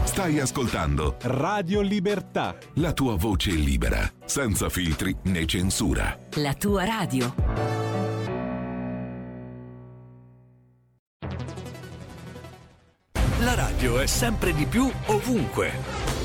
[0.03, 2.55] Stai ascoltando Radio Libertà.
[2.75, 6.17] la tua voce libera, senza filtri né censura.
[6.35, 7.33] La tua radio.
[13.39, 16.14] La radio è sempre di più ovunque.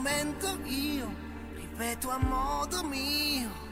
[0.00, 1.14] momento io
[1.56, 3.69] ripeto a modo mio.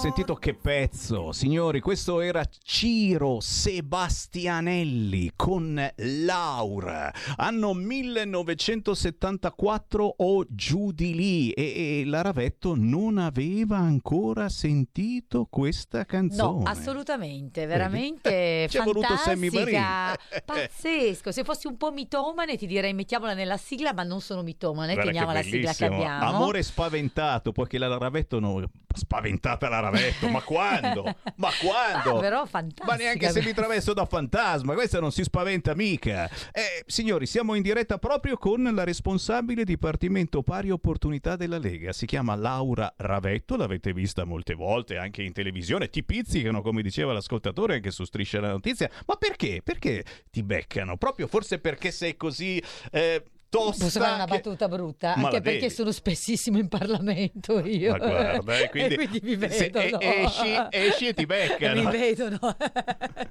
[0.00, 1.30] Sentito, che pezzo?
[1.30, 7.12] Signori, questo era Ciro Sebastianelli con Laura.
[7.36, 11.50] Anno 1974 o giù di lì.
[11.50, 16.64] E, e la Ravetto non aveva ancora sentito questa canzone.
[16.64, 21.30] No, assolutamente, veramente Ci fantastica, pazzesco.
[21.30, 25.10] Se fossi un po' mitomane ti direi mettiamola nella sigla, ma non sono mitomane, Guarda
[25.10, 26.24] teniamo la sigla che abbiamo.
[26.24, 31.02] Amore spaventato, poiché la Ravetto no, spaventata la Ravetto, ma quando?
[31.36, 32.18] Ma quando?
[32.18, 32.84] Ah, però fantastica.
[32.84, 36.28] Ma neanche se mi travesto da fantasma, questa non si spaventa mica.
[36.52, 41.92] Eh, signori, siamo in diretta proprio con la responsabile Dipartimento Pari Opportunità della Lega.
[41.92, 45.88] Si chiama Laura Ravetto, l'avete vista molte volte anche in televisione.
[45.88, 48.90] Ti pizzicano, come diceva l'ascoltatore, anche su Striscia la Notizia.
[49.06, 49.60] Ma perché?
[49.62, 50.96] Perché ti beccano?
[50.96, 52.62] Proprio forse perché sei così...
[52.90, 55.14] Eh, tosta Posso fare una che- battuta brutta?
[55.16, 55.74] Ma Anche perché devi.
[55.74, 57.90] sono spessissimo in Parlamento io.
[57.96, 60.00] Ma guarda, eh, quindi, e quindi mi vedono.
[60.00, 61.82] esci, esci e ti beccano.
[61.82, 62.38] Mi vedono.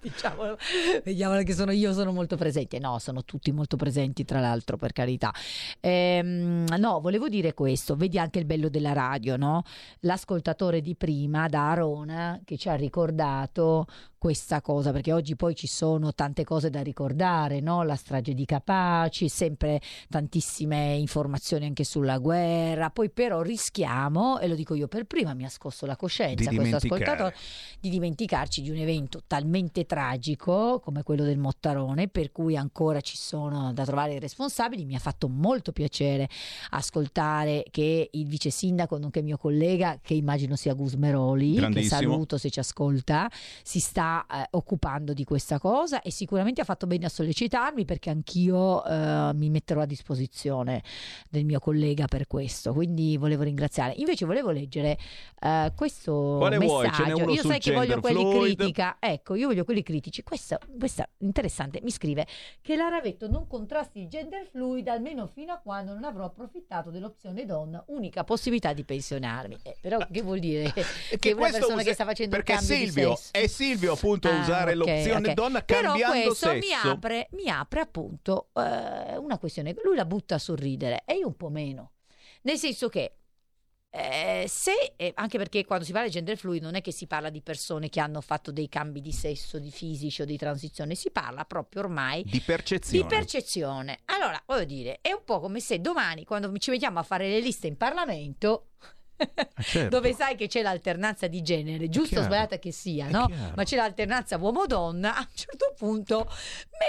[0.01, 0.57] Diciamolo.
[1.03, 2.77] Vediamolo che sono io, sono molto presente.
[2.79, 5.33] No, sono tutti molto presenti, tra l'altro, per carità.
[5.79, 7.95] Ehm, no, volevo dire questo.
[7.95, 9.63] Vedi anche il bello della radio, no?
[10.01, 13.85] L'ascoltatore di prima, da Arona, che ci ha ricordato
[14.19, 17.83] questa cosa, perché oggi poi ci sono tante cose da ricordare, no?
[17.83, 19.79] La strage di Capaci, sempre
[20.09, 25.45] tantissime informazioni anche sulla guerra, poi però rischiamo, e lo dico io per prima, mi
[25.45, 27.33] ha scosso la coscienza Di questo ascoltatore,
[27.79, 33.15] di dimenticarci di un evento talmente tragico come quello del Mottarone, per cui ancora ci
[33.15, 34.83] sono da trovare i responsabili.
[34.83, 36.27] Mi ha fatto molto piacere
[36.71, 42.49] ascoltare che il vice sindaco, nonché mio collega, che immagino sia Gusmeroli, che saluto se
[42.49, 43.29] ci ascolta,
[43.63, 48.09] si sta eh, occupando di questa cosa e sicuramente ha fatto bene a sollecitarmi perché
[48.09, 50.83] anch'io eh, mi metterò a disposizione
[51.29, 52.73] del mio collega per questo.
[52.73, 53.93] Quindi volevo ringraziare.
[53.97, 54.97] Invece volevo leggere
[55.41, 57.29] eh, questo Quale messaggio.
[57.29, 58.55] Io sai che voglio quelli fluid.
[58.55, 58.97] critica.
[58.99, 60.23] Ecco, io voglio quelli critici.
[60.23, 62.25] Questa, questa interessante mi scrive
[62.61, 66.89] che la Ravetto non contrasti il gender fluid almeno fino a quando non avrò approfittato
[66.89, 69.57] dell'opzione donna, unica possibilità di pensionarmi.
[69.63, 70.73] Eh, però che vuol dire?
[71.19, 74.71] Che, una questo persona usa- che sta facendo perché Silvio è Silvio appunto Ah, usare
[74.71, 75.33] ok, l'opzione ok.
[75.33, 79.75] donna Però cambiando questo mi sesso apre, mi apre appunto eh, una questione.
[79.83, 81.91] Lui la butta a sorridere e io un po' meno.
[82.41, 83.13] Nel senso che
[83.91, 87.07] eh, se, eh, anche perché quando si parla di gender fluid non è che si
[87.07, 90.93] parla di persone che hanno fatto dei cambi di sesso, di fisici o di transizione,
[90.93, 93.99] si parla proprio ormai di percezione di percezione.
[94.05, 97.39] Allora, voglio dire, è un po' come se domani, quando ci mettiamo a fare le
[97.39, 98.67] liste in Parlamento,
[99.61, 99.89] certo.
[99.89, 103.27] dove sai che c'è l'alternanza di genere, giusto o sbagliata che sia, no?
[103.55, 106.27] Ma c'è l'alternanza uomo-donna, a un certo punto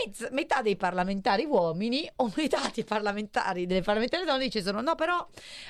[0.05, 5.27] mezz- metà dei parlamentari uomini o metà dei parlamentari delle parlamentari donne dicono no però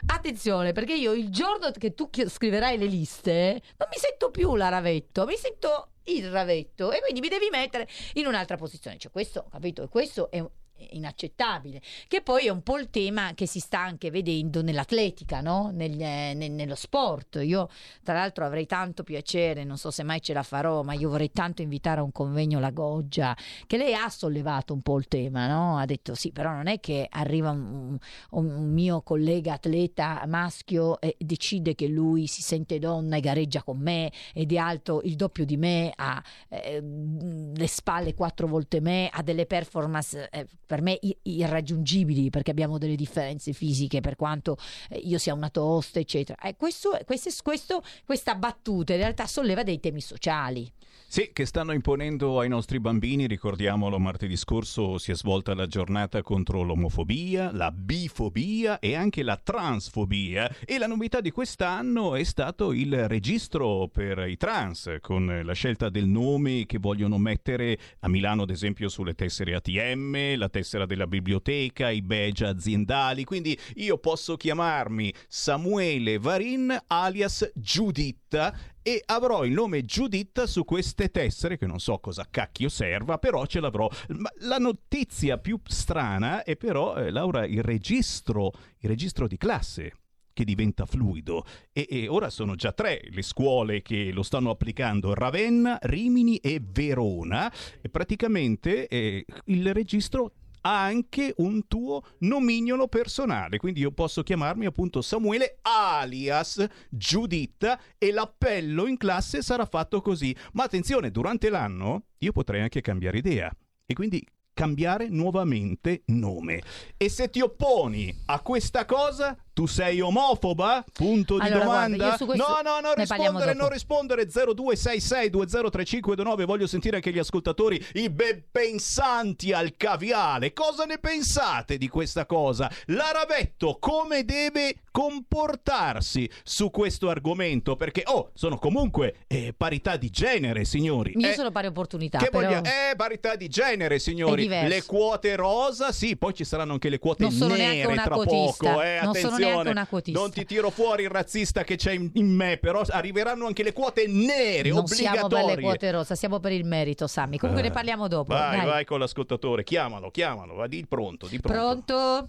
[0.06, 4.68] attenzione perché io il giorno che tu scriverai le liste non mi sento più la
[4.68, 8.98] Ravetto, mi sento il Ravetto e quindi mi devi mettere in un'altra posizione.
[8.98, 9.82] Cioè questo, capito?
[9.82, 10.42] E questo è
[10.90, 15.70] inaccettabile che poi è un po' il tema che si sta anche vedendo nell'atletica no?
[15.72, 17.68] Nel- eh, nel- nello sport io
[18.02, 21.30] tra l'altro avrei tanto piacere non so se mai ce la farò ma io vorrei
[21.32, 25.46] tanto invitare a un convegno la Goggia che lei ha sollevato un po' il tema
[25.46, 25.78] no?
[25.78, 27.98] ha detto sì però non è che arriva un,
[28.30, 33.78] un mio collega atleta maschio e decide che lui si sente donna e gareggia con
[33.78, 39.08] me ed è alto il doppio di me ha eh, le spalle quattro volte me
[39.12, 44.56] ha delle performance eh, per me irraggiungibili perché abbiamo delle differenze fisiche per quanto
[44.88, 46.40] eh, io sia una tosta eccetera.
[46.40, 50.70] Eh, questo, questo- questo- questa battuta in realtà solleva dei temi sociali
[51.12, 56.22] Sì, che stanno imponendo ai nostri bambini, ricordiamolo, martedì scorso si è svolta la giornata
[56.22, 60.48] contro l'omofobia, la bifobia e anche la transfobia.
[60.64, 65.88] E la novità di quest'anno è stato il registro per i trans con la scelta
[65.88, 71.08] del nome che vogliono mettere a Milano ad esempio sulle tessere ATM, la tessera della
[71.08, 79.52] biblioteca, i badge aziendali, quindi io posso chiamarmi Samuele Varin alias Giuditta e avrò il
[79.52, 83.88] nome Giuditta su queste tessere che non so cosa cacchio serva, però ce l'avrò.
[84.08, 89.92] Ma la notizia più strana è però, eh, Laura, il registro, il registro di classe
[90.32, 95.12] che diventa fluido e, e ora sono già tre le scuole che lo stanno applicando
[95.12, 100.32] Ravenna, Rimini e Verona e praticamente eh, il registro
[100.62, 108.86] anche un tuo nomignolo personale, quindi io posso chiamarmi appunto Samuele alias Giuditta e l'appello
[108.86, 110.34] in classe sarà fatto così.
[110.52, 113.54] Ma attenzione, durante l'anno io potrei anche cambiare idea
[113.86, 116.62] e quindi cambiare nuovamente nome.
[116.96, 120.82] E se ti opponi a questa cosa, tu sei omofoba?
[120.90, 122.24] Punto di Allora, guarda, domanda?
[122.24, 126.44] questo no, no, non rispondere, non rispondere 0266203529.
[126.46, 130.54] Voglio sentire anche gli ascoltatori, i ben pensanti al caviale.
[130.54, 132.70] Cosa ne pensate di questa cosa?
[132.86, 137.76] La Ravetto come deve comportarsi su questo argomento?
[137.76, 141.12] Perché, oh, sono comunque eh, parità di genere, signori.
[141.18, 144.48] io Eh, sono pari opportunità che però voglia- Eh, parità di genere, signori.
[144.48, 148.68] Le quote rosa, sì, poi ci saranno anche le quote Non nere tra quotista.
[148.70, 148.80] poco.
[148.82, 149.62] Eh, Non sono attenzione.
[149.64, 150.20] neanche una quotista.
[150.20, 153.72] Non ti tiro fuori il razzista che c'è in, in me, però arriveranno anche le
[153.72, 155.56] quote nere, non siamo per obbligatorie.
[155.56, 157.68] le quote rosa siamo per il merito Sammy comunque Eh.
[157.68, 158.66] ne parliamo dopo Vai, dai.
[158.66, 161.84] vai con l'ascoltatore, chiamalo, chiamalo, va di pronto, di pronto.
[161.94, 162.28] pronto?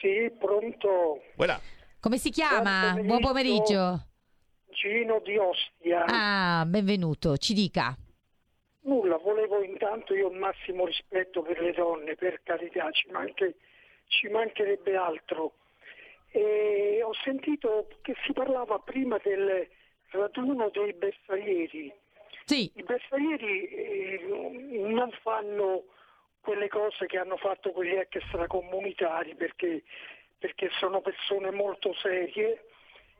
[0.00, 1.22] Sì, pronto.
[1.36, 1.60] Voilà.
[2.00, 2.92] come si chiama?
[2.92, 3.62] Buon buon pomeriggio.
[3.74, 4.06] pomeriggio
[4.70, 6.04] Gino di Ostia.
[6.06, 7.96] ah benvenuto ci dica
[8.82, 13.56] Nulla, volevo intanto io il massimo rispetto per le donne, per carità, ci, manche-
[14.06, 15.52] ci mancherebbe altro.
[16.30, 19.66] E ho sentito che si parlava prima del
[20.10, 21.92] raduno dei bersaglieri.
[22.44, 22.70] Sì.
[22.74, 24.20] I bersaglieri eh,
[24.88, 25.84] non fanno
[26.40, 29.82] quelle cose che hanno fatto quegli extracomunitari perché,
[30.38, 32.64] perché sono persone molto serie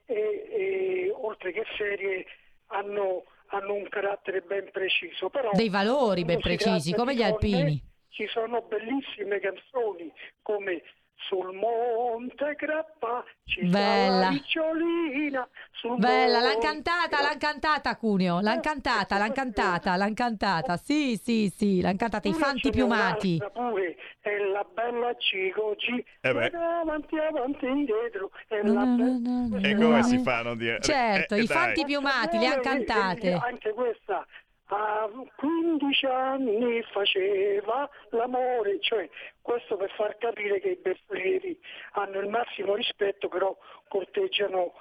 [0.07, 2.25] e, e oltre che serie
[2.69, 5.29] hanno, hanno un carattere ben preciso.
[5.29, 10.83] Però, dei valori ben precisi come gli alpini Ci sono bellissime canzoni come
[11.27, 14.19] sul monte Grappa ci sta Bella.
[14.21, 20.77] la ricciolina sul Bella, l'han cantata, l'han cantata Cuneo, l'han cantata, l'han cantata, l'han cantata,
[20.77, 23.39] sì, sì, sì, l'han cantata, i fanti piumati.
[23.53, 26.51] Pure, è la bella Cigogi, Eh beh.
[26.55, 29.19] avanti, avanti, indietro, è No, la no, bella...
[29.19, 30.81] no, no, E come si fa a non dire?
[30.81, 31.57] Certo, Eh, i dai.
[31.57, 33.33] fanti piumati, le han Eh, eh, cantate.
[33.33, 34.27] Anche questa
[34.71, 39.09] a 15 anni faceva l'amore, cioè
[39.41, 41.59] questo per far capire che i bersaglieri
[41.93, 43.57] hanno il massimo rispetto, però
[43.89, 44.75] corteggiano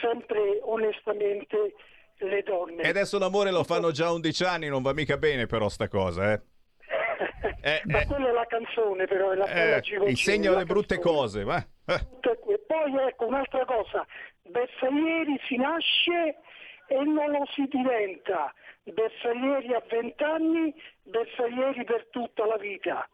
[0.00, 1.74] sempre onestamente
[2.18, 2.82] le donne.
[2.82, 5.88] E adesso l'amore lo fanno già a 11 anni, non va mica bene però sta
[5.88, 6.40] cosa, eh.
[7.64, 10.64] Eh, Ma eh, quella è la canzone però, è la eh, Cigocina, insegna la le
[10.64, 11.56] brutte cose, va.
[11.56, 11.94] Eh.
[11.94, 14.06] E poi ecco un'altra cosa,
[14.42, 16.36] Bersaglieri si nasce
[16.88, 18.52] e non lo si diventa,
[18.84, 23.08] Bersaglieri a 20 anni, Bersaglieri per tutta la vita.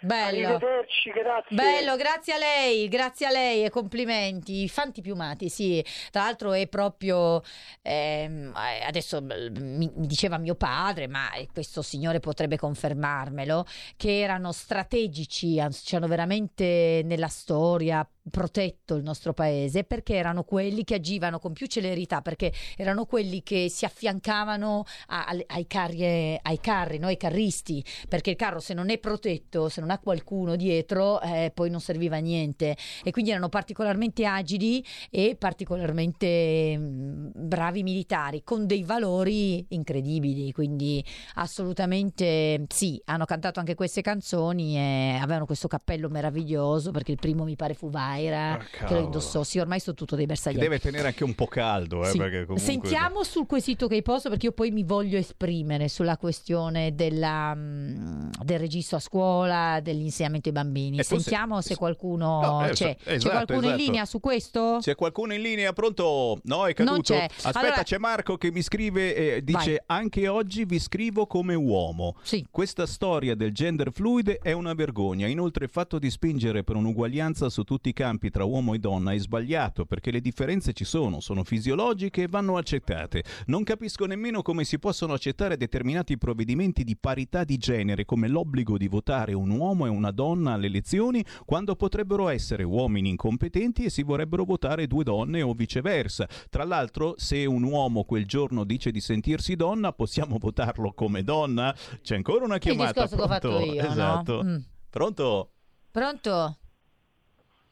[0.00, 0.46] Bello.
[0.46, 1.56] Arrivederci, grazie.
[1.56, 4.68] Bello, grazie a lei, grazie a lei e complimenti.
[4.68, 5.84] Fanti piumati, sì.
[6.10, 7.42] Tra l'altro è proprio,
[7.82, 13.64] ehm, eh, adesso mi, mi diceva mio padre, ma eh, questo signore potrebbe confermarmelo,
[13.96, 20.94] che erano strategici, hanno veramente nella storia protetto il nostro paese perché erano quelli che
[20.94, 26.60] agivano con più celerità, perché erano quelli che si affiancavano a- alle- ai, carri, ai
[26.60, 27.06] carri, no?
[27.06, 31.50] ai carristi, perché il carro se non è protetto, se non ha qualcuno dietro, eh,
[31.54, 32.76] poi non serviva a niente.
[33.02, 41.04] E quindi erano particolarmente agili e particolarmente mm, bravi militari con dei valori incredibili, quindi
[41.34, 47.44] assolutamente sì, hanno cantato anche queste canzoni e avevano questo cappello meraviglioso perché il primo
[47.44, 49.42] mi pare fu Vai Zaira che lo indossò.
[49.42, 50.62] Sì, ormai sono tutto dei Che bersaglieri.
[50.62, 52.18] deve tenere anche un po' caldo, eh, Sì.
[52.18, 52.58] comunque...
[52.58, 57.54] Sentiamo sul quesito che hai posto perché io poi mi voglio esprimere sulla questione della,
[57.54, 60.98] mm, del registro a scuola, dell'insegnamento ai bambini.
[60.98, 62.96] E forse- Sentiamo se qualcuno No, eh, c'è.
[63.04, 63.82] esatto, c'è qualcuno in esatto.
[63.82, 64.78] linea su questo?
[64.80, 65.72] C'è qualcuno in linea?
[65.72, 66.38] Pronto?
[66.44, 67.12] No, è caduto.
[67.14, 67.24] C'è.
[67.24, 72.16] Aspetta, Allora- c'è Marco che mi scrive e dice anche oggi vi scrivo come uomo.
[72.50, 75.26] Questa storia del gender fluid è una vergogna.
[75.26, 79.12] Inoltre il fatto di spingere per un'uguaglianza su tutti i campi tra uomo e donna
[79.12, 83.24] è sbagliato perché le differenze ci sono, sono fisiologiche e vanno accettate.
[83.46, 88.78] Non capisco nemmeno come si possono accettare determinati provvedimenti di parità di genere come l'obbligo
[88.78, 93.90] di votare un uomo e una donna alle elezioni quando potrebbero essere uomini incompetenti e
[93.90, 96.28] si vorrebbero votare due donne o viceversa.
[96.48, 101.74] Tra l'altro, se un uomo quel giorno dice di sentirsi donna, possiamo votarlo come donna?
[102.02, 103.04] C'è ancora una Il chiamata.
[103.04, 103.72] discorso che ho fatto Pronto?
[103.72, 103.88] io, no?
[103.90, 104.42] Esatto.
[104.44, 104.56] Mm.
[104.90, 105.50] Pronto?
[105.90, 106.58] Pronto?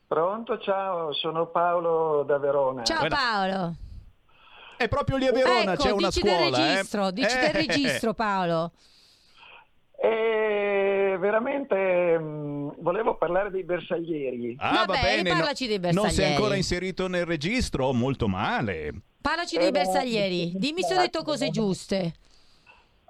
[0.07, 2.83] Pronto, ciao, sono Paolo da Verona.
[2.85, 3.75] Ciao Paolo.
[4.77, 6.37] È proprio lì a Verona, ecco, c'è una dici scuola.
[6.51, 6.67] del eh.
[6.75, 7.53] registro, dici del Eh.
[7.53, 8.73] registro Paolo.
[9.97, 14.57] E veramente mh, volevo parlare dei bersaglieri.
[14.59, 15.31] Ah, va Vabbè, bene.
[15.31, 16.35] no- parlaci dei non sei bersaglieri.
[16.35, 17.93] ancora inserito nel registro?
[17.93, 18.93] Molto male.
[19.23, 20.53] Parlaci dei Eh, bersaglieri.
[20.57, 22.13] Dimmi se ho detto cose giuste.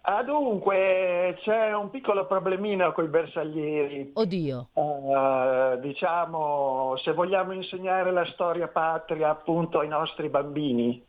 [0.07, 4.11] Ah, dunque, c'è un piccolo problemino con i bersaglieri.
[4.13, 4.69] Oddio.
[4.75, 11.03] Eh, diciamo, se vogliamo insegnare la storia patria appunto ai nostri bambini,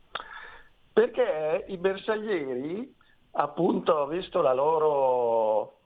[0.94, 2.96] perché i bersaglieri,
[3.32, 5.80] appunto, visto la loro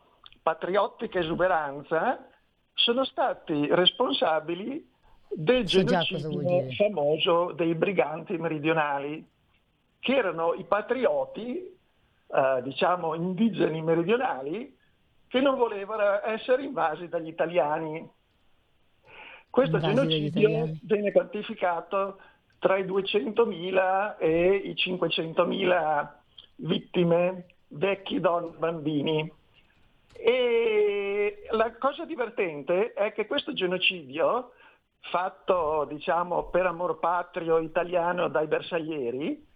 [0.44, 2.28] patriottica esuberanza,
[2.76, 4.88] sono stati responsabili
[5.28, 9.28] del So genocidio famoso dei briganti meridionali,
[9.98, 11.78] che erano i patrioti,
[12.32, 14.78] eh, diciamo, indigeni meridionali,
[15.28, 18.08] che non volevano essere invasi dagli italiani.
[19.50, 22.20] Questo Invasi genocidio viene quantificato
[22.60, 26.10] tra i 200.000 e i 500.000
[26.58, 29.32] vittime, vecchi, donne, bambini.
[30.14, 34.52] E la cosa divertente è che questo genocidio,
[35.00, 39.48] fatto diciamo per amor patrio italiano dai bersaglieri,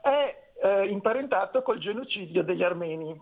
[0.00, 3.18] è eh, imparentato col genocidio degli armeni.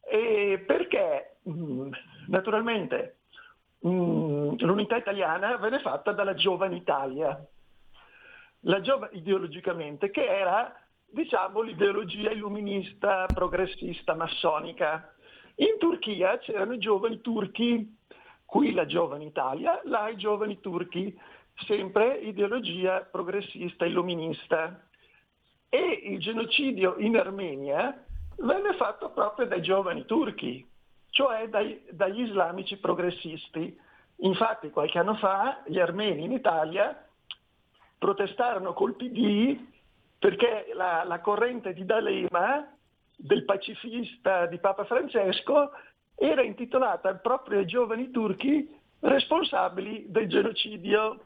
[0.00, 1.36] E perché?
[1.48, 1.90] Mm,
[2.28, 3.18] naturalmente
[3.86, 7.38] mm, l'unità italiana venne fatta dalla giovane Italia,
[8.60, 10.74] la giova- ideologicamente, che era
[11.12, 15.14] diciamo l'ideologia illuminista, progressista, massonica.
[15.56, 17.96] In Turchia c'erano i giovani turchi,
[18.46, 21.18] qui la giovane Italia, là i giovani turchi,
[21.66, 24.86] sempre ideologia progressista, illuminista.
[25.74, 28.04] E il genocidio in Armenia
[28.36, 30.62] venne fatto proprio dai giovani turchi,
[31.08, 33.74] cioè dai- dagli islamici progressisti.
[34.16, 37.08] Infatti qualche anno fa gli armeni in Italia
[37.96, 39.58] protestarono col PD
[40.18, 42.70] perché la, la corrente di D'Alema,
[43.16, 45.70] del pacifista di Papa Francesco,
[46.14, 48.68] era intitolata proprio ai giovani turchi
[49.00, 51.22] responsabili del genocidio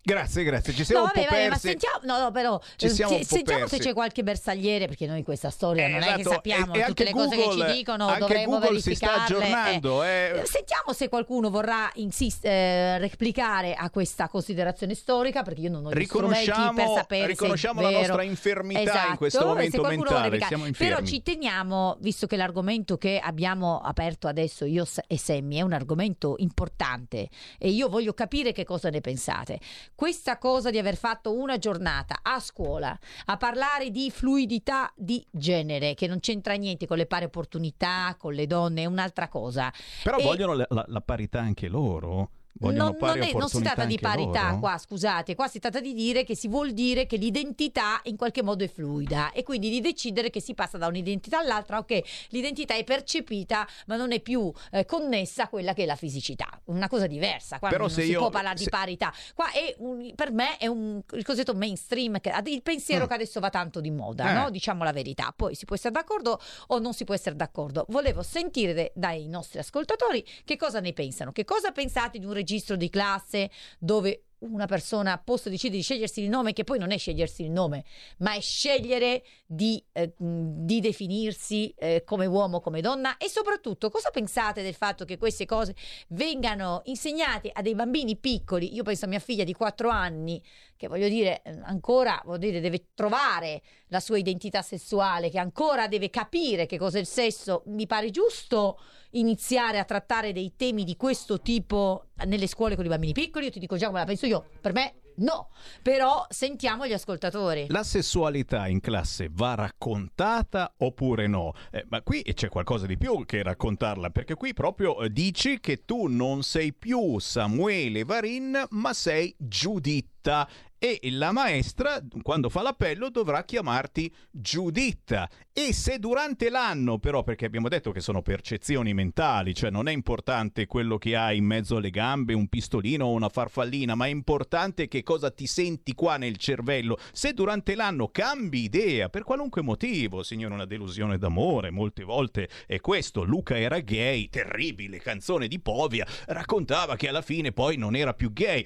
[0.00, 0.72] Grazie, grazie.
[0.72, 1.68] Ci siamo No, un po' vabbè, vabbè, ma persi.
[1.68, 3.76] sentiamo, no, no, però Ci eh, siamo sentiamo persi.
[3.76, 6.78] se c'è qualche bersagliere, perché noi questa storia Eh, non è che esatto, sappiamo e-
[6.80, 9.22] e tutte le cose che Google- ci dicono, anche dovremmo Google si sta verificarle.
[9.44, 10.42] aggiornando, eh.
[10.46, 15.90] Sentiamo se qualcuno vorrà insist- eh, replicare a questa considerazione storica, perché io non ho
[15.90, 20.40] gli Riconosciamo- per sapere riconosciamo la nostra infermità in Esatto, questo e se momento mentale,
[20.46, 20.94] siamo infermi.
[20.94, 25.74] Però ci teniamo, visto che l'argomento che abbiamo aperto adesso io e Semmi è un
[25.74, 27.28] argomento importante
[27.58, 29.58] e io voglio capire che cosa ne pensate.
[29.98, 35.94] Questa cosa di aver fatto una giornata a scuola a parlare di fluidità di genere,
[35.94, 39.72] che non c'entra niente con le pari opportunità, con le donne, è un'altra cosa.
[40.04, 42.30] Però E- vogliono la, la- la parità anche loro?
[42.60, 44.58] Non, non è- non si tratta di parità loro?
[44.60, 48.42] qua, scusate, qua si tratta di dire che si vuol dire che l'identità in qualche
[48.42, 52.04] modo è fluida e quindi di decidere che si passa da un'identità all'altra o che
[52.30, 56.48] l'identità è percepita ma non è più eh, connessa a quella che è la fisicità,
[56.64, 59.50] una cosa diversa, qua Però non se si io- può parlare se- di parità, qua
[59.52, 63.08] è un- per me è un, il cosiddetto mainstream, che, il pensiero Mm.
[63.08, 64.34] che adesso va tanto di moda, Eh.
[64.34, 64.50] no?
[64.50, 68.22] diciamo la verità, poi si può essere d'accordo o non si può essere d'accordo, volevo
[68.22, 72.88] sentire dai nostri ascoltatori che cosa ne pensano, che cosa pensate di un registro di
[72.88, 77.42] classe dove una persona possa decidere di scegliersi il nome, che poi non è scegliersi
[77.42, 77.84] il nome,
[78.18, 84.10] ma è scegliere di, eh, di definirsi eh, come uomo, come donna e soprattutto cosa
[84.10, 85.74] pensate del fatto che queste cose
[86.08, 88.74] vengano insegnate a dei bambini piccoli?
[88.74, 90.40] Io penso a mia figlia di 4 anni
[90.76, 95.88] che voglio dire eh, ancora voglio dire, deve trovare la sua identità sessuale, che ancora
[95.88, 97.62] deve capire che cos'è il sesso.
[97.66, 98.78] Mi pare giusto
[99.12, 103.50] iniziare a trattare dei temi di questo tipo nelle scuole con i bambini piccoli, io
[103.50, 105.50] ti dico già come la penso io, per me no,
[105.82, 107.66] però sentiamo gli ascoltatori.
[107.68, 111.52] La sessualità in classe va raccontata oppure no?
[111.70, 115.84] Eh, ma qui c'è qualcosa di più che raccontarla, perché qui proprio eh, dici che
[115.84, 120.48] tu non sei più Samuele Varin, ma sei Giuditta.
[120.80, 125.28] E la maestra, quando fa l'appello, dovrà chiamarti Giuditta.
[125.52, 129.92] E se durante l'anno, però, perché abbiamo detto che sono percezioni mentali, cioè non è
[129.92, 134.10] importante quello che hai in mezzo alle gambe, un pistolino o una farfallina, ma è
[134.10, 136.96] importante che cosa ti senti qua nel cervello.
[137.10, 142.78] Se durante l'anno cambi idea, per qualunque motivo, signore, una delusione d'amore, molte volte è
[142.78, 143.24] questo.
[143.24, 148.32] Luca era gay, terribile canzone di Povia, raccontava che alla fine poi non era più
[148.32, 148.62] gay.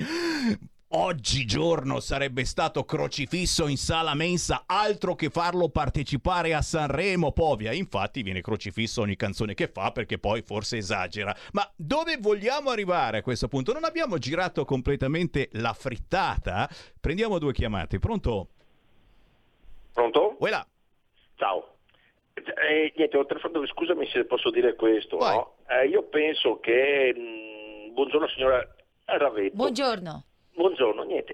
[0.95, 7.73] Oggigiorno sarebbe stato crocifisso in sala mensa, altro che farlo partecipare a Sanremo, Povia.
[7.73, 11.35] Infatti viene crocifisso ogni canzone che fa perché poi forse esagera.
[11.53, 13.73] Ma dove vogliamo arrivare a questo punto?
[13.73, 16.69] Non abbiamo girato completamente la frittata?
[17.01, 17.99] Prendiamo due chiamate.
[17.99, 18.49] Pronto?
[19.95, 20.37] Pronto?
[20.39, 20.67] Voilà.
[21.37, 21.77] Ciao.
[22.35, 25.17] Eh, niente, ho telefonato, scusami se posso dire questo.
[25.17, 25.55] no?
[25.69, 27.15] Eh, io penso che...
[27.17, 28.63] mh, buongiorno signora
[29.07, 29.57] Ravetto.
[29.57, 30.25] Buongiorno.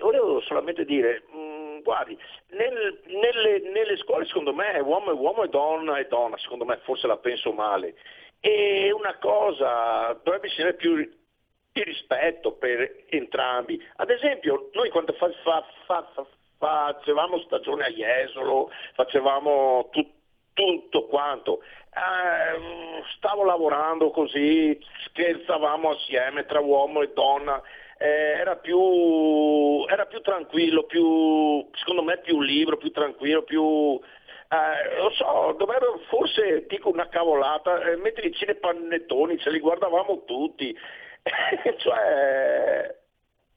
[0.08, 2.18] Volevo solamente dire, mh, guardi,
[2.52, 6.78] nel- nelle, nelle scuole secondo me uomo è uomo e donna è donna, secondo me
[6.78, 7.94] forse la penso male.
[8.40, 13.78] E una cosa, dovrebbe essere più di rispetto per entrambi.
[13.96, 20.16] Ad esempio, noi quando fa- fa- fa- fa- facevamo stagione a Jesolo, facevamo tut-
[20.54, 27.62] tutto quanto, eh, stavo lavorando così, scherzavamo assieme tra uomo e donna,
[27.98, 34.00] eh, era, più, era più tranquillo, più, secondo me più libero, più tranquillo, più...
[34.48, 40.24] eh, lo so, dovrebbero forse, dico una cavolata, eh, mettere i panettoni, ce li guardavamo
[40.24, 40.74] tutti.
[41.78, 42.96] cioè...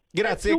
[0.10, 0.52] Grazie.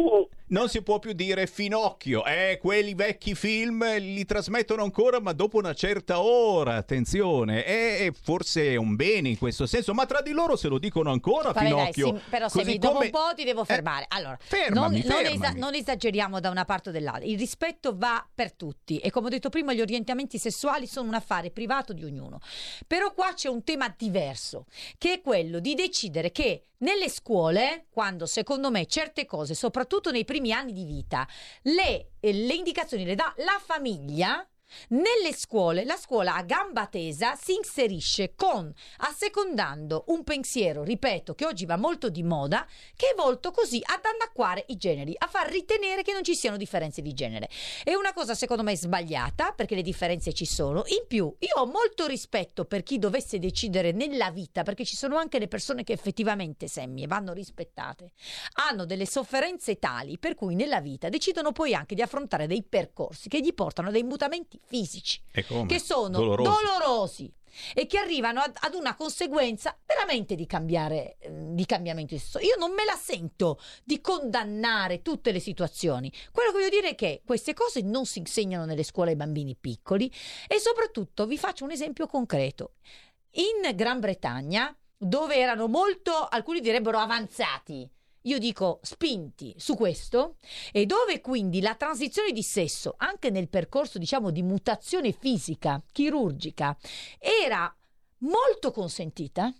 [0.53, 2.27] Non si può più dire finocchio.
[2.27, 6.75] Eh, quelli vecchi film li trasmettono ancora, ma dopo una certa ora.
[6.75, 7.65] Attenzione.
[7.65, 11.11] E forse è un bene in questo senso, ma tra di loro se lo dicono
[11.11, 12.07] ancora Vabbè, dai, finocchio.
[12.19, 14.05] sì, però Così Semi, dopo come- un po' ti devo fermare.
[14.09, 15.59] allora, fermami, non, non fermami.
[15.59, 17.25] non esageriamo da una parte o dall'altra.
[17.25, 21.15] Il rispetto va per tutti e come ho detto prima gli orientamenti sessuali sono un
[21.15, 22.41] affare privato di ognuno.
[22.87, 24.67] Però qua c'è un tema diverso,
[24.99, 30.25] che è quello di decidere che nelle scuole, quando secondo me certe cose, soprattutto nei
[30.25, 31.29] primi anni di vita,
[31.63, 34.45] le, eh, le indicazioni le dà la famiglia,
[34.89, 41.47] nelle scuole, la scuola a gamba tesa si inserisce con, assecondando un pensiero, ripeto, che
[41.47, 42.67] oggi va molto di moda,
[42.97, 46.57] che è volto così ad annacquare i generi, a far ritenere che non ci siano
[46.57, 47.49] differenze di genere.
[47.83, 50.83] È una cosa secondo me sbagliata, perché le differenze ci sono.
[50.87, 55.17] In più, io ho molto rispetto per chi dovesse decidere nella vita, perché ci sono
[55.17, 58.13] anche le persone che effettivamente, Sammy, e vanno rispettate,
[58.55, 63.29] hanno delle sofferenze tali per cui nella vita decidono poi anche di affrontare dei percorsi
[63.29, 65.21] che gli portano a dei mutamenti fisici
[65.67, 66.51] che sono Dolorosi.
[66.51, 67.35] dolorosi
[67.75, 72.15] e che arrivano ad, ad una conseguenza veramente di cambiare di cambiamento.
[72.15, 76.11] Io non me la sento di condannare tutte le situazioni.
[76.31, 79.55] Quello che voglio dire è che queste cose non si insegnano nelle scuole ai bambini
[79.55, 80.11] piccoli
[80.49, 82.75] e soprattutto vi faccio un esempio concreto.
[83.33, 87.89] In Gran Bretagna, dove erano molto, alcuni direbbero avanzati,
[88.23, 90.37] io dico spinti su questo,
[90.71, 96.77] e dove quindi la transizione di sesso, anche nel percorso diciamo di mutazione fisica, chirurgica,
[97.19, 97.75] era
[98.19, 99.53] molto consentita,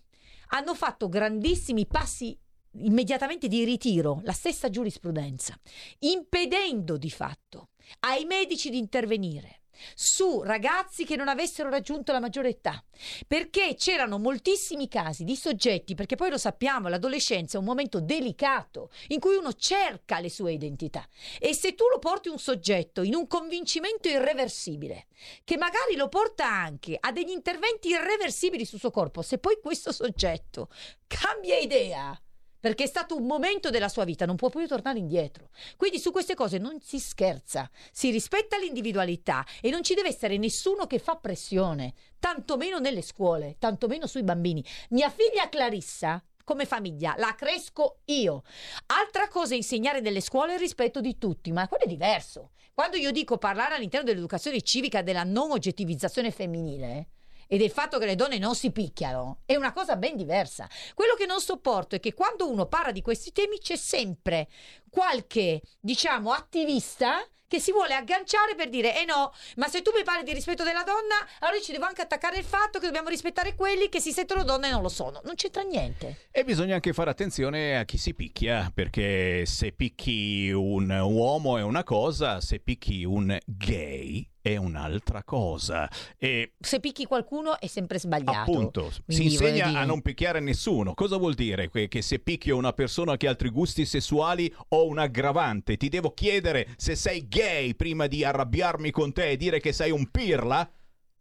[0.49, 2.39] hanno fatto grandissimi passi
[2.75, 5.59] immediatamente di ritiro, la stessa giurisprudenza,
[6.01, 9.62] impedendo di fatto ai medici di intervenire
[9.95, 12.83] su ragazzi che non avessero raggiunto la maggiore età,
[13.27, 18.91] perché c'erano moltissimi casi di soggetti, perché poi lo sappiamo, l'adolescenza è un momento delicato
[19.09, 21.07] in cui uno cerca le sue identità.
[21.39, 25.07] E se tu lo porti un soggetto in un convincimento irreversibile,
[25.45, 29.93] che magari lo porta anche a degli interventi irreversibili sul suo corpo, se poi questo
[29.93, 30.69] soggetto
[31.07, 32.19] cambia idea,
[32.63, 35.49] perché è stato un momento della sua vita, non può più tornare indietro.
[35.77, 40.39] Quindi su queste cose non si scherza, si rispetta l'individualità e non ci deve essere
[40.39, 44.65] nessuno che fa pressione, tantomeno nelle scuole, tantomeno sui bambini.
[44.91, 48.45] Mia figlia Clarissa come famiglia, la cresco io.
[48.87, 52.51] Altra cosa è insegnare nelle scuole il rispetto di tutti, ma quello è diverso.
[52.73, 57.09] Quando io dico parlare all'interno dell'educazione civica della non oggettivizzazione femminile,
[57.53, 60.67] e del fatto che le donne non si picchiano è una cosa ben diversa.
[60.95, 64.49] Quello che non sopporto è che quando uno parla di questi temi c'è sempre
[64.89, 67.23] qualche, diciamo, attivista
[67.53, 70.65] che si vuole agganciare per dire eh no, ma se tu mi parli di rispetto
[70.65, 74.01] della donna, allora io ci devo anche attaccare il fatto che dobbiamo rispettare quelli che
[74.01, 75.21] si sentono donne e non lo sono.
[75.25, 76.29] Non c'entra niente.
[76.31, 81.63] E bisogna anche fare attenzione a chi si picchia, perché se picchi un uomo è
[81.63, 85.89] una cosa, se picchi un gay è un'altra cosa.
[86.19, 88.51] E Se picchi qualcuno è sempre sbagliato.
[88.51, 90.95] Appunto, si Quindi, insegna voglio a dire- non picchiare nessuno.
[90.95, 91.71] Cosa vuol dire?
[91.71, 95.77] Che se picchio una persona che ha altri gusti sessuali ho un aggravante.
[95.77, 97.42] Ti devo chiedere se sei gay
[97.77, 100.71] prima di arrabbiarmi con te e dire che sei un pirla?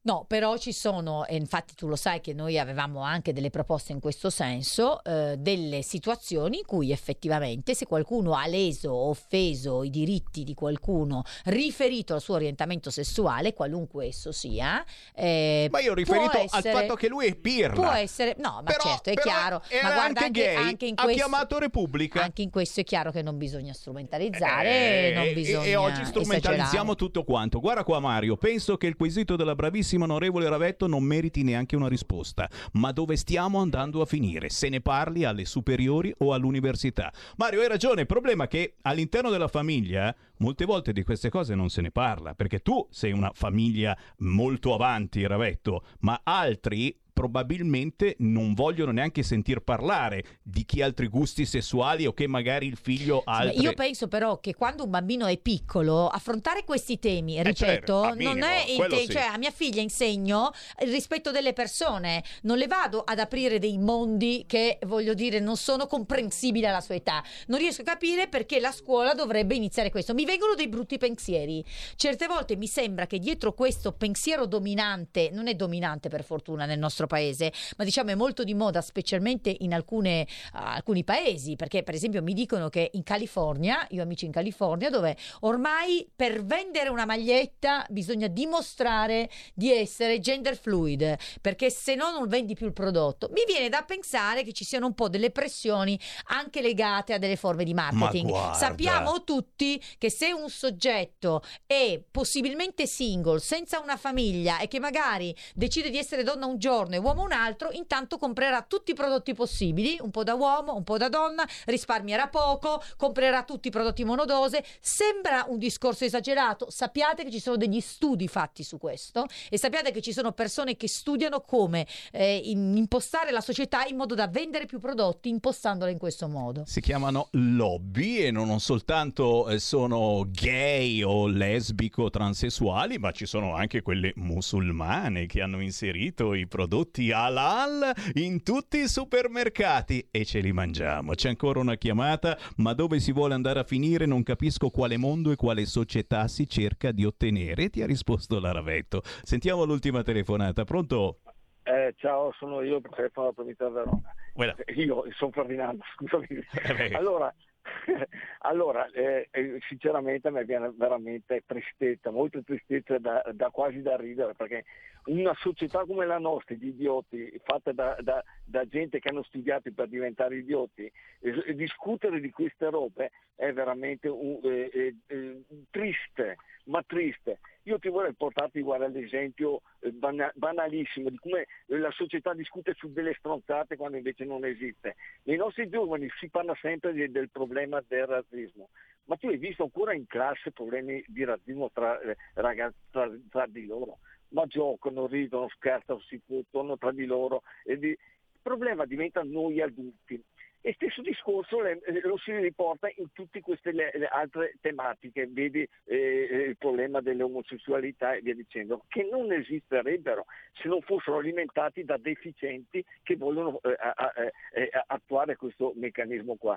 [0.04, 3.92] No, però ci sono, e infatti tu lo sai che noi avevamo anche delle proposte
[3.92, 9.84] in questo senso, eh, delle situazioni in cui effettivamente se qualcuno ha leso o offeso
[9.84, 14.84] i diritti di qualcuno riferito al suo orientamento sessuale, qualunque esso sia,
[15.14, 17.76] eh, Ma io ho riferito al essere- fatto che lui è pirla.
[17.76, 19.62] Può essere, no, ma Però- certo, è chiaro.
[19.84, 22.24] ma guarda, anche gay, anche in ha questo, chiamato Repubblica.
[22.24, 26.04] Anche in questo è chiaro che non bisogna strumentalizzare, Eh, non e- bisogna e oggi
[26.06, 26.96] strumentalizziamo esagerare.
[26.96, 27.60] tutto quanto.
[27.60, 31.88] Guarda qua Mario, penso che il quesito della bravissima onorevole Ravetto non meriti neanche una
[31.88, 32.50] risposta.
[32.74, 34.50] Ma dove stiamo andando a finire?
[34.50, 37.12] Se ne parli alle superiori o all'università?
[37.38, 41.56] Mario, hai ragione, il problema è che all'interno della famiglia molte volte di queste cose
[41.56, 48.16] non se ne parla, perché tu sei una famiglia molto avanti, Ravetto, ma altri probabilmente
[48.20, 52.78] non vogliono neanche sentir parlare di chi ha altri gusti sessuali o che magari il
[52.78, 53.62] figlio ha altri...
[53.62, 58.02] Io penso però che quando un bambino è piccolo, affrontare questi temi, Eh, certo, ripeto,
[58.02, 59.12] a non minimo, è il te- sì.
[59.12, 60.52] cioè a mia figlia insegno
[60.84, 65.58] il rispetto delle persone, non le vado ad aprire dei mondi che voglio dire non
[65.58, 67.24] sono comprensibili alla sua età.
[67.48, 70.14] Non riesco a capire perché la scuola dovrebbe iniziare questo.
[70.14, 71.64] Mi vengono dei brutti pensieri.
[71.96, 76.80] Certe volte mi sembra che dietro questo pensiero dominante, non è dominante per fortuna nel
[76.80, 81.84] nostro paese, ma diciamo è molto di moda, specialmente in alcune, ah, alcuni paesi, perché
[81.84, 86.90] per esempio mi dicono che in California, io amici in California, dove ormai per vendere
[86.90, 92.74] una maglietta bisogna dimostrare di essere gender fluid, perché se no non vendi più il
[92.74, 93.30] prodotto.
[93.32, 97.36] Mi viene da pensare che ci siano un po' delle pressioni anche legate a delle
[97.36, 98.30] forme di marketing.
[98.54, 105.36] Sappiamo tutti che se un soggetto è possibilmente single, senza una famiglia e che magari
[105.54, 109.34] decide di essere donna un giorno e uomo un altro, intanto comprerà tutti i prodotti
[109.34, 114.04] possibili, un po' da uomo, un po' da donna, risparmierà poco, comprerà tutti i prodotti
[114.04, 114.64] monodose.
[114.80, 119.92] Sembra un discorso esagerato, sappiate che ci sono degli studi fatti su questo e sappiate
[119.92, 124.28] che ci sono persone che studiano come eh, in- impostare la società in modo da
[124.28, 126.64] vendere più prodotti impostandola in questo modo.
[126.66, 133.56] Si chiamano lobby e non soltanto eh, sono gay o lesbico transessuali, ma ci sono
[133.56, 136.81] anche quelle musulmane che hanno inserito i prodotti
[137.12, 141.14] halal in tutti i supermercati e ce li mangiamo.
[141.14, 145.32] C'è ancora una chiamata, ma dove si vuole andare a finire non capisco quale mondo
[145.32, 147.70] e quale società si cerca di ottenere.
[147.70, 149.02] Ti ha risposto la Ravetto.
[149.04, 150.64] Sentiamo l'ultima telefonata.
[150.64, 151.20] Pronto?
[151.64, 154.14] Eh, ciao, sono io, telefono dalla provincia di Verona.
[154.34, 154.56] Guarda.
[154.76, 156.28] Io sono Ferdinando, scusami.
[156.28, 156.92] beh.
[156.96, 157.34] allora,
[158.40, 163.96] allora eh, eh, sinceramente a me viene veramente tristezza, molta tristezza da, da quasi da
[163.98, 164.66] ridere, perché
[165.06, 169.72] una società come la nostra, di idioti, fatta da, da- da gente che hanno studiato
[169.74, 176.38] per diventare idioti, eh, discutere di queste robe è veramente un- eh, eh, eh, triste,
[176.66, 177.40] ma triste.
[177.64, 182.92] Io ti vorrei portarti guarda, l'esempio eh, bana- banalissimo di come la società discute su
[182.92, 184.96] delle stronzate quando invece non esiste.
[185.24, 188.70] Nei nostri giovani si parla sempre di- del problema del razzismo,
[189.06, 193.46] ma tu hai visto ancora in classe problemi di razzismo tra eh, ragazzi tra, tra
[193.48, 194.00] di loro?
[194.30, 197.44] Ma giocano, ridono, scherzano, si fottono tra di loro.
[197.66, 197.98] Di-
[198.44, 200.20] Il problema diventa noi adulti.
[200.64, 203.74] E stesso discorso le- eh, lo si riporta in tutte queste
[204.12, 210.68] altre tematiche, vedi eh, eh, il problema dell'omosessualità e via dicendo, che non esisterebbero se
[210.68, 216.56] non fossero alimentati da deficienti che vogliono eh, a- eh, eh, attuare questo meccanismo qua.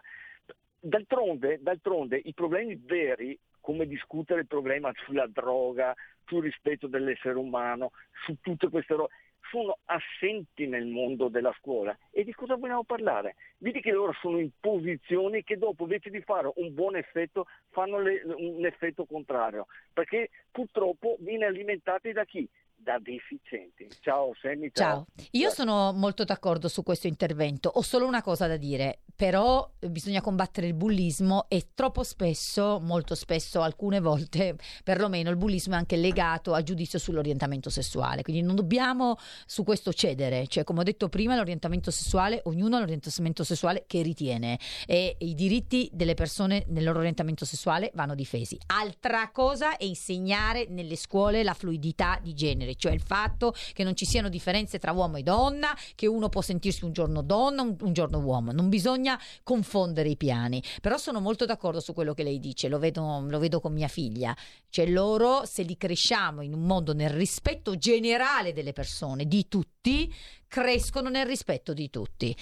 [0.79, 5.95] D'altronde, d'altronde i problemi veri, come discutere il problema sulla droga,
[6.27, 7.93] sul rispetto dell'essere umano,
[8.27, 9.13] su tutte queste robe,
[9.55, 11.97] sono assenti nel mondo della scuola.
[12.11, 13.37] E di cosa vogliamo parlare?
[13.59, 18.01] Vedi che loro sono in posizioni che dopo invece di fare un buon effetto fanno
[18.01, 22.49] le- un effetto contrario, perché purtroppo viene alimentati da chi?
[22.77, 23.89] Da deficienti.
[24.01, 25.07] Ciao Sammy, ciao.
[25.07, 27.71] Ciao, io sono molto d'accordo su questo intervento.
[27.73, 28.99] Ho solo una cosa da dire.
[29.17, 35.75] Però bisogna combattere il bullismo e troppo spesso, molto spesso, alcune volte perlomeno il bullismo
[35.75, 40.81] è anche legato a giudizio sull'orientamento sessuale, quindi non dobbiamo su questo cedere, cioè come
[40.81, 46.15] ho detto prima l'orientamento sessuale, ognuno ha l'orientamento sessuale che ritiene e i diritti delle
[46.15, 48.59] persone nel loro orientamento sessuale vanno difesi.
[48.67, 53.95] Altra cosa è insegnare nelle scuole la fluidità di genere, cioè il fatto che non
[53.95, 57.77] ci siano differenze tra uomo e donna, che uno può sentirsi un giorno donna, un,
[57.81, 59.04] un giorno uomo, non bisogna
[59.43, 60.63] confondere i piani.
[60.81, 63.89] Però sono molto d'accordo su quello che lei dice, lo vedo, lo vedo con mia
[63.89, 64.37] figlia.
[64.69, 70.13] Cioè loro, se li cresciamo in un mondo nel rispetto generale delle persone, di tutti,
[70.49, 72.37] crescono nel rispetto di tutti.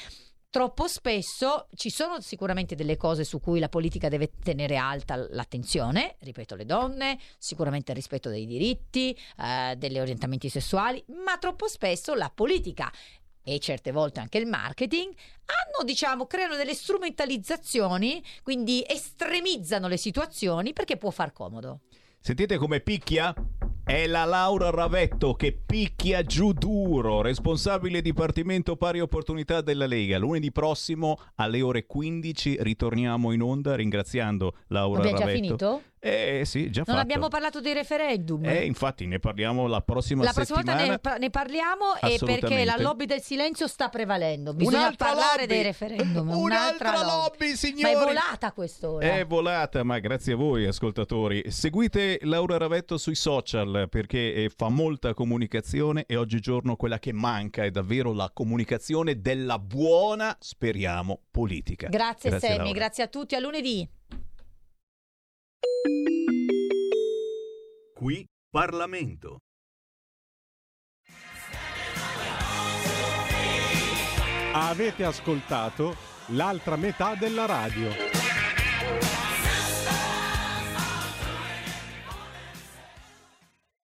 [0.52, 6.16] Troppo spesso ci sono sicuramente delle cose su cui la politica deve tenere alta l'attenzione,
[6.18, 12.12] ripeto, le donne, sicuramente il rispetto dei diritti, eh, degli orientamenti sessuali, ma troppo spesso
[12.12, 12.92] la politica
[13.42, 15.12] e certe volte anche il marketing,
[15.46, 21.80] hanno, diciamo, creano delle strumentalizzazioni, quindi estremizzano le situazioni perché può far comodo.
[22.20, 23.34] Sentite come picchia?
[23.84, 30.18] È la Laura Ravetto che picchia giù duro, responsabile Dipartimento Pari Opportunità della Lega.
[30.18, 35.42] Lunedì prossimo alle ore 15 ritorniamo in onda ringraziando Laura Abbiamo già Ravetto.
[35.44, 35.82] finito?
[36.04, 36.98] Eh sì, già Non fatto.
[37.00, 38.44] abbiamo parlato dei referendum.
[38.44, 40.86] Eh, infatti ne parliamo la prossima la prossima settimana.
[40.88, 44.52] volta ne, ne parliamo e perché la lobby del silenzio sta prevalendo.
[44.52, 45.46] Bisogna Un'altra parlare lobby!
[45.54, 46.28] dei referendum.
[46.34, 47.94] Un'altra lobby, Ma signori!
[47.94, 49.06] è volata quest'ora.
[49.14, 51.44] È volata, ma grazie a voi ascoltatori.
[51.52, 57.62] Seguite Laura Ravetto sui social perché eh, fa molta comunicazione e oggigiorno quella che manca
[57.62, 61.86] è davvero la comunicazione della buona, speriamo, politica.
[61.86, 62.72] Grazie, Sammy, Laura.
[62.72, 63.36] grazie a tutti.
[63.36, 63.88] A lunedì.
[67.94, 69.38] Qui Parlamento.
[74.54, 75.96] Avete ascoltato
[76.28, 78.21] l'altra metà della radio.